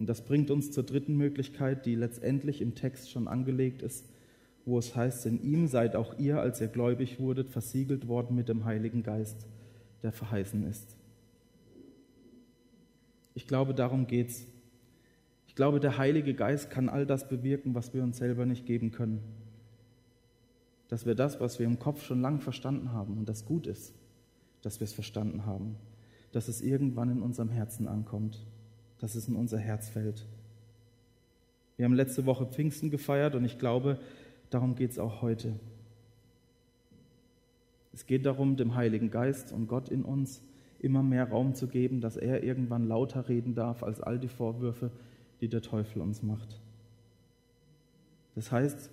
Und 0.00 0.08
das 0.08 0.24
bringt 0.24 0.50
uns 0.50 0.72
zur 0.72 0.82
dritten 0.82 1.16
Möglichkeit, 1.16 1.86
die 1.86 1.94
letztendlich 1.94 2.60
im 2.60 2.74
Text 2.74 3.08
schon 3.08 3.28
angelegt 3.28 3.82
ist, 3.82 4.04
wo 4.64 4.80
es 4.80 4.96
heißt, 4.96 5.26
in 5.26 5.40
ihm 5.44 5.68
seid 5.68 5.94
auch 5.94 6.18
ihr, 6.18 6.40
als 6.40 6.60
ihr 6.60 6.66
gläubig 6.66 7.20
wurdet, 7.20 7.50
versiegelt 7.50 8.08
worden 8.08 8.34
mit 8.34 8.48
dem 8.48 8.64
Heiligen 8.64 9.04
Geist, 9.04 9.46
der 10.02 10.10
verheißen 10.10 10.66
ist. 10.66 10.96
Ich 13.34 13.46
glaube, 13.46 13.72
darum 13.72 14.08
geht 14.08 14.30
es 14.30 14.48
ich 15.56 15.58
glaube, 15.58 15.80
der 15.80 15.96
Heilige 15.96 16.34
Geist 16.34 16.68
kann 16.68 16.90
all 16.90 17.06
das 17.06 17.30
bewirken, 17.30 17.74
was 17.74 17.94
wir 17.94 18.02
uns 18.02 18.18
selber 18.18 18.44
nicht 18.44 18.66
geben 18.66 18.90
können. 18.90 19.22
Dass 20.88 21.06
wir 21.06 21.14
das, 21.14 21.40
was 21.40 21.58
wir 21.58 21.64
im 21.64 21.78
Kopf 21.78 22.04
schon 22.04 22.20
lang 22.20 22.40
verstanden 22.40 22.92
haben 22.92 23.16
und 23.16 23.26
das 23.26 23.46
gut 23.46 23.66
ist, 23.66 23.94
dass 24.60 24.80
wir 24.80 24.84
es 24.84 24.92
verstanden 24.92 25.46
haben, 25.46 25.76
dass 26.32 26.48
es 26.48 26.60
irgendwann 26.60 27.10
in 27.10 27.22
unserem 27.22 27.48
Herzen 27.48 27.88
ankommt, 27.88 28.46
dass 28.98 29.14
es 29.14 29.28
in 29.28 29.34
unser 29.34 29.56
Herz 29.56 29.88
fällt. 29.88 30.26
Wir 31.78 31.86
haben 31.86 31.94
letzte 31.94 32.26
Woche 32.26 32.44
Pfingsten 32.44 32.90
gefeiert 32.90 33.34
und 33.34 33.46
ich 33.46 33.58
glaube, 33.58 33.98
darum 34.50 34.74
geht 34.74 34.90
es 34.90 34.98
auch 34.98 35.22
heute. 35.22 35.54
Es 37.94 38.04
geht 38.04 38.26
darum, 38.26 38.58
dem 38.58 38.74
Heiligen 38.74 39.10
Geist 39.10 39.52
und 39.52 39.68
Gott 39.68 39.88
in 39.88 40.02
uns 40.04 40.42
immer 40.80 41.02
mehr 41.02 41.30
Raum 41.30 41.54
zu 41.54 41.66
geben, 41.66 42.02
dass 42.02 42.18
er 42.18 42.42
irgendwann 42.42 42.86
lauter 42.86 43.30
reden 43.30 43.54
darf 43.54 43.82
als 43.82 44.02
all 44.02 44.18
die 44.18 44.28
Vorwürfe, 44.28 44.90
die 45.40 45.48
der 45.48 45.62
Teufel 45.62 46.02
uns 46.02 46.22
macht. 46.22 46.60
Das 48.34 48.52
heißt, 48.52 48.90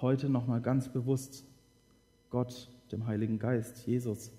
heute 0.00 0.28
nochmal 0.28 0.60
ganz 0.60 0.88
bewusst 0.88 1.44
Gott, 2.30 2.68
dem 2.92 3.06
Heiligen 3.06 3.38
Geist, 3.38 3.86
Jesus, 3.86 4.30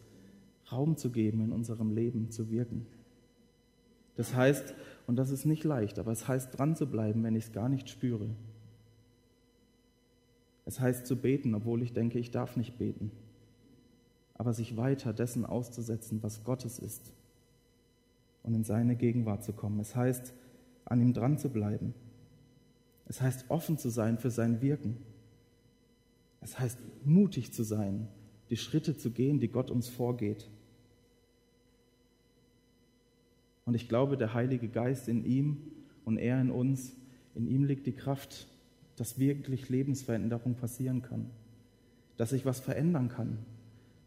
Raum 0.71 0.97
zu 0.97 1.11
geben, 1.11 1.41
in 1.41 1.51
unserem 1.51 1.91
Leben 1.91 2.31
zu 2.31 2.49
wirken. 2.49 2.85
Das 4.15 4.35
heißt, 4.35 4.73
und 5.05 5.15
das 5.15 5.29
ist 5.29 5.45
nicht 5.45 5.63
leicht, 5.63 5.99
aber 5.99 6.11
es 6.11 6.27
heißt 6.27 6.57
dran 6.57 6.75
zu 6.75 6.87
bleiben, 6.87 7.23
wenn 7.23 7.35
ich 7.35 7.45
es 7.45 7.51
gar 7.53 7.69
nicht 7.69 7.89
spüre. 7.89 8.29
Es 10.65 10.79
heißt 10.79 11.05
zu 11.05 11.15
beten, 11.15 11.55
obwohl 11.55 11.81
ich 11.81 11.93
denke, 11.93 12.19
ich 12.19 12.31
darf 12.31 12.57
nicht 12.57 12.77
beten. 12.77 13.11
Aber 14.33 14.53
sich 14.53 14.75
weiter 14.75 15.13
dessen 15.13 15.45
auszusetzen, 15.45 16.21
was 16.21 16.43
Gottes 16.43 16.77
ist 16.77 17.13
und 18.43 18.53
in 18.53 18.63
seine 18.63 18.95
Gegenwart 18.95 19.43
zu 19.43 19.53
kommen. 19.53 19.79
Es 19.79 19.95
heißt, 19.95 20.33
an 20.89 21.01
ihm 21.01 21.13
dran 21.13 21.37
zu 21.37 21.49
bleiben. 21.49 21.93
Es 23.07 23.21
heißt, 23.21 23.45
offen 23.49 23.77
zu 23.77 23.89
sein 23.89 24.17
für 24.17 24.31
sein 24.31 24.61
Wirken. 24.61 24.97
Es 26.41 26.59
heißt, 26.59 26.77
mutig 27.05 27.53
zu 27.53 27.63
sein, 27.63 28.07
die 28.49 28.57
Schritte 28.57 28.97
zu 28.97 29.11
gehen, 29.11 29.39
die 29.39 29.49
Gott 29.49 29.71
uns 29.71 29.87
vorgeht. 29.89 30.49
Und 33.65 33.75
ich 33.75 33.89
glaube, 33.89 34.17
der 34.17 34.33
Heilige 34.33 34.69
Geist 34.69 35.09
in 35.09 35.25
ihm 35.25 35.57
und 36.05 36.17
er 36.17 36.39
in 36.39 36.51
uns, 36.51 36.95
in 37.35 37.47
ihm 37.47 37.65
liegt 37.65 37.85
die 37.85 37.93
Kraft, 37.93 38.47
dass 38.95 39.19
wirklich 39.19 39.69
Lebensveränderung 39.69 40.55
passieren 40.55 41.01
kann, 41.01 41.29
dass 42.15 42.29
sich 42.29 42.45
was 42.45 42.59
verändern 42.59 43.09
kann, 43.09 43.39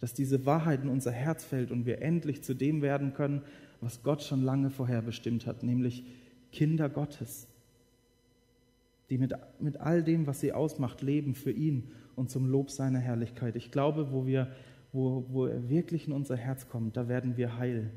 dass 0.01 0.15
diese 0.15 0.47
Wahrheit 0.47 0.83
in 0.83 0.89
unser 0.89 1.13
Herz 1.13 1.45
fällt 1.45 1.71
und 1.71 1.85
wir 1.85 2.01
endlich 2.01 2.43
zu 2.43 2.55
dem 2.55 2.81
werden 2.81 3.13
können, 3.13 3.43
was 3.81 4.03
Gott 4.03 4.23
schon 4.23 4.43
lange 4.43 4.71
vorherbestimmt 4.71 5.47
hat, 5.47 5.63
nämlich 5.63 6.05
Kinder 6.53 6.89
Gottes, 6.89 7.49
die 9.09 9.19
mit, 9.19 9.35
mit 9.59 9.79
all 9.79 10.03
dem, 10.03 10.27
was 10.27 10.41
sie 10.41 10.53
ausmacht, 10.53 11.03
leben 11.03 11.35
für 11.35 11.51
ihn 11.51 11.91
und 12.17 12.31
zum 12.31 12.47
Lob 12.51 12.71
seiner 12.71 12.99
Herrlichkeit. 12.99 13.57
Ich 13.57 13.71
glaube, 13.71 14.13
wo, 14.13 14.27
wir, 14.27 14.49
wo, 14.93 15.25
wo 15.29 15.47
er 15.47 15.69
wirklich 15.69 16.07
in 16.07 16.13
unser 16.13 16.37
Herz 16.37 16.69
kommt, 16.69 16.97
da 16.97 17.09
werden 17.09 17.37
wir 17.37 17.59
heil 17.59 17.91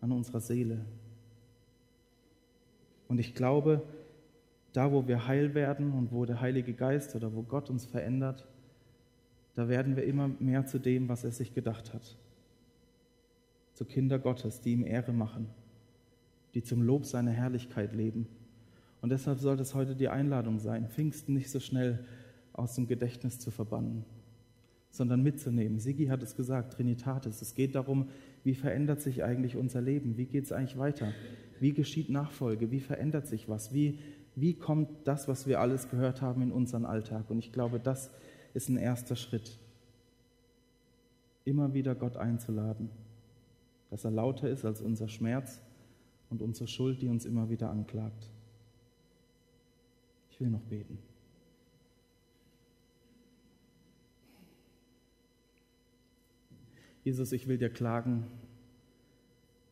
an 0.00 0.12
unserer 0.12 0.40
Seele. 0.40 0.84
Und 3.08 3.18
ich 3.18 3.34
glaube, 3.34 3.82
da, 4.72 4.90
wo 4.90 5.06
wir 5.06 5.26
heil 5.26 5.54
werden 5.54 5.92
und 5.92 6.12
wo 6.12 6.24
der 6.24 6.40
Heilige 6.40 6.72
Geist 6.72 7.14
oder 7.14 7.34
wo 7.34 7.42
Gott 7.42 7.68
uns 7.68 7.84
verändert, 7.84 8.46
da 9.54 9.68
werden 9.68 9.96
wir 9.96 10.04
immer 10.04 10.28
mehr 10.38 10.66
zu 10.66 10.78
dem, 10.78 11.08
was 11.08 11.24
er 11.24 11.30
sich 11.30 11.54
gedacht 11.54 11.92
hat. 11.92 12.16
Zu 13.74 13.84
Kinder 13.84 14.18
Gottes, 14.18 14.60
die 14.60 14.72
ihm 14.72 14.84
Ehre 14.84 15.12
machen, 15.12 15.48
die 16.54 16.62
zum 16.62 16.82
Lob 16.82 17.06
seiner 17.06 17.30
Herrlichkeit 17.30 17.94
leben. 17.94 18.26
Und 19.00 19.10
deshalb 19.10 19.38
soll 19.38 19.56
das 19.56 19.74
heute 19.74 19.96
die 19.96 20.08
Einladung 20.08 20.58
sein, 20.58 20.88
Pfingsten 20.88 21.34
nicht 21.34 21.50
so 21.50 21.60
schnell 21.60 22.04
aus 22.52 22.74
dem 22.74 22.86
Gedächtnis 22.86 23.38
zu 23.38 23.50
verbannen, 23.50 24.04
sondern 24.90 25.22
mitzunehmen. 25.22 25.78
Sigi 25.78 26.06
hat 26.06 26.22
es 26.22 26.36
gesagt, 26.36 26.74
Trinitatis. 26.74 27.42
Es 27.42 27.54
geht 27.54 27.74
darum, 27.74 28.08
wie 28.44 28.54
verändert 28.54 29.00
sich 29.00 29.24
eigentlich 29.24 29.56
unser 29.56 29.80
Leben? 29.80 30.16
Wie 30.16 30.26
geht 30.26 30.44
es 30.44 30.52
eigentlich 30.52 30.78
weiter? 30.78 31.12
Wie 31.58 31.72
geschieht 31.72 32.10
Nachfolge? 32.10 32.70
Wie 32.70 32.80
verändert 32.80 33.26
sich 33.26 33.48
was? 33.48 33.72
Wie 33.72 33.98
wie 34.34 34.54
kommt 34.54 34.88
das, 35.04 35.28
was 35.28 35.46
wir 35.46 35.60
alles 35.60 35.90
gehört 35.90 36.22
haben, 36.22 36.42
in 36.42 36.52
unseren 36.52 36.86
Alltag? 36.86 37.28
Und 37.28 37.38
ich 37.38 37.52
glaube, 37.52 37.78
das 37.78 38.10
ist 38.54 38.68
ein 38.68 38.78
erster 38.78 39.16
Schritt. 39.16 39.58
Immer 41.44 41.74
wieder 41.74 41.94
Gott 41.94 42.16
einzuladen, 42.16 42.88
dass 43.90 44.04
er 44.04 44.10
lauter 44.10 44.48
ist 44.48 44.64
als 44.64 44.80
unser 44.80 45.08
Schmerz 45.08 45.60
und 46.32 46.42
unsere 46.42 46.66
Schuld, 46.66 47.00
die 47.00 47.08
uns 47.08 47.24
immer 47.24 47.48
wieder 47.48 47.70
anklagt. 47.70 48.28
Ich 50.32 50.40
will 50.40 50.50
noch 50.50 50.62
beten. 50.62 50.98
Jesus, 57.04 57.30
ich 57.30 57.46
will 57.46 57.58
dir 57.58 57.70
klagen 57.70 58.26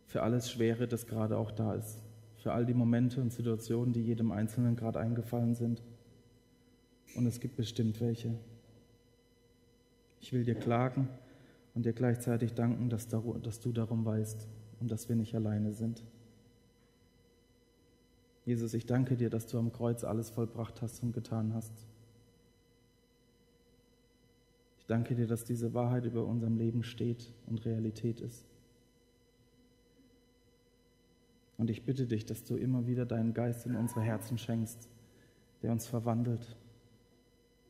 für 0.06 0.22
alles 0.22 0.50
Schwere, 0.50 0.86
das 0.86 1.08
gerade 1.08 1.36
auch 1.36 1.50
da 1.50 1.74
ist 1.74 2.02
für 2.40 2.52
all 2.52 2.64
die 2.64 2.74
Momente 2.74 3.20
und 3.20 3.32
Situationen, 3.32 3.92
die 3.92 4.02
jedem 4.02 4.32
Einzelnen 4.32 4.74
gerade 4.74 4.98
eingefallen 4.98 5.54
sind. 5.54 5.82
Und 7.14 7.26
es 7.26 7.38
gibt 7.38 7.56
bestimmt 7.56 8.00
welche. 8.00 8.34
Ich 10.20 10.32
will 10.32 10.44
dir 10.44 10.54
klagen 10.54 11.08
und 11.74 11.84
dir 11.84 11.92
gleichzeitig 11.92 12.54
danken, 12.54 12.88
dass, 12.88 13.08
du 13.08 13.72
darum 13.72 14.04
weißt 14.04 14.48
und 14.80 14.90
dass 14.90 15.08
wir 15.08 15.16
nicht 15.16 15.34
alleine 15.34 15.72
sind. 15.72 16.02
Jesus, 18.50 18.74
ich 18.74 18.84
danke 18.84 19.16
dir, 19.16 19.30
dass 19.30 19.46
du 19.46 19.60
am 19.60 19.70
Kreuz 19.70 20.02
alles 20.02 20.30
vollbracht 20.30 20.82
hast 20.82 21.04
und 21.04 21.12
getan 21.12 21.54
hast. 21.54 21.72
Ich 24.80 24.86
danke 24.86 25.14
dir, 25.14 25.28
dass 25.28 25.44
diese 25.44 25.72
Wahrheit 25.72 26.04
über 26.04 26.24
unserem 26.24 26.56
Leben 26.56 26.82
steht 26.82 27.32
und 27.46 27.64
Realität 27.64 28.20
ist. 28.20 28.44
Und 31.58 31.70
ich 31.70 31.84
bitte 31.84 32.08
dich, 32.08 32.26
dass 32.26 32.42
du 32.42 32.56
immer 32.56 32.88
wieder 32.88 33.06
deinen 33.06 33.34
Geist 33.34 33.66
in 33.66 33.76
unsere 33.76 34.00
Herzen 34.00 34.36
schenkst, 34.36 34.88
der 35.62 35.70
uns 35.70 35.86
verwandelt, 35.86 36.56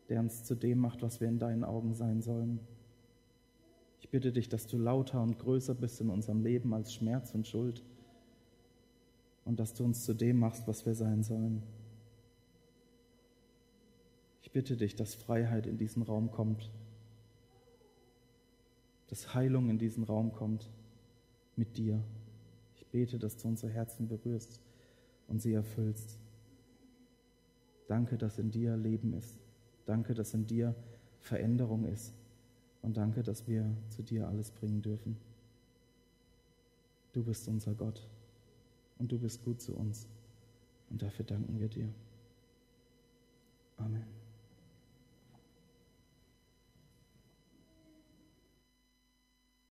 der 0.08 0.20
uns 0.20 0.44
zu 0.44 0.54
dem 0.54 0.78
macht, 0.78 1.02
was 1.02 1.20
wir 1.20 1.28
in 1.28 1.38
deinen 1.38 1.62
Augen 1.62 1.92
sein 1.92 2.22
sollen. 2.22 2.58
Ich 4.00 4.08
bitte 4.08 4.32
dich, 4.32 4.48
dass 4.48 4.66
du 4.66 4.78
lauter 4.78 5.22
und 5.22 5.38
größer 5.38 5.74
bist 5.74 6.00
in 6.00 6.08
unserem 6.08 6.40
Leben 6.40 6.72
als 6.72 6.94
Schmerz 6.94 7.34
und 7.34 7.46
Schuld 7.46 7.84
und 9.50 9.58
dass 9.58 9.74
du 9.74 9.84
uns 9.84 10.04
zu 10.04 10.14
dem 10.14 10.38
machst, 10.38 10.66
was 10.66 10.86
wir 10.86 10.94
sein 10.94 11.22
sollen. 11.22 11.62
Ich 14.42 14.52
bitte 14.52 14.76
dich, 14.76 14.96
dass 14.96 15.14
Freiheit 15.14 15.66
in 15.66 15.76
diesen 15.76 16.02
Raum 16.02 16.30
kommt, 16.30 16.70
dass 19.08 19.34
Heilung 19.34 19.68
in 19.68 19.78
diesen 19.78 20.04
Raum 20.04 20.32
kommt 20.32 20.70
mit 21.56 21.76
dir 21.76 22.02
bete, 22.90 23.18
dass 23.18 23.36
du 23.36 23.48
unsere 23.48 23.72
Herzen 23.72 24.08
berührst 24.08 24.60
und 25.28 25.40
sie 25.40 25.52
erfüllst. 25.52 26.18
Danke, 27.86 28.18
dass 28.18 28.38
in 28.38 28.50
dir 28.50 28.76
Leben 28.76 29.14
ist. 29.14 29.38
Danke, 29.86 30.14
dass 30.14 30.34
in 30.34 30.46
dir 30.46 30.74
Veränderung 31.20 31.86
ist. 31.86 32.14
Und 32.82 32.96
danke, 32.96 33.22
dass 33.22 33.46
wir 33.46 33.76
zu 33.88 34.02
dir 34.02 34.28
alles 34.28 34.50
bringen 34.50 34.80
dürfen. 34.80 35.16
Du 37.12 37.24
bist 37.24 37.48
unser 37.48 37.74
Gott 37.74 38.08
und 39.00 39.10
du 39.10 39.18
bist 39.18 39.42
gut 39.44 39.60
zu 39.60 39.74
uns. 39.74 40.06
Und 40.90 41.02
dafür 41.02 41.24
danken 41.24 41.58
wir 41.58 41.68
dir. 41.68 41.88
Amen. 43.78 44.19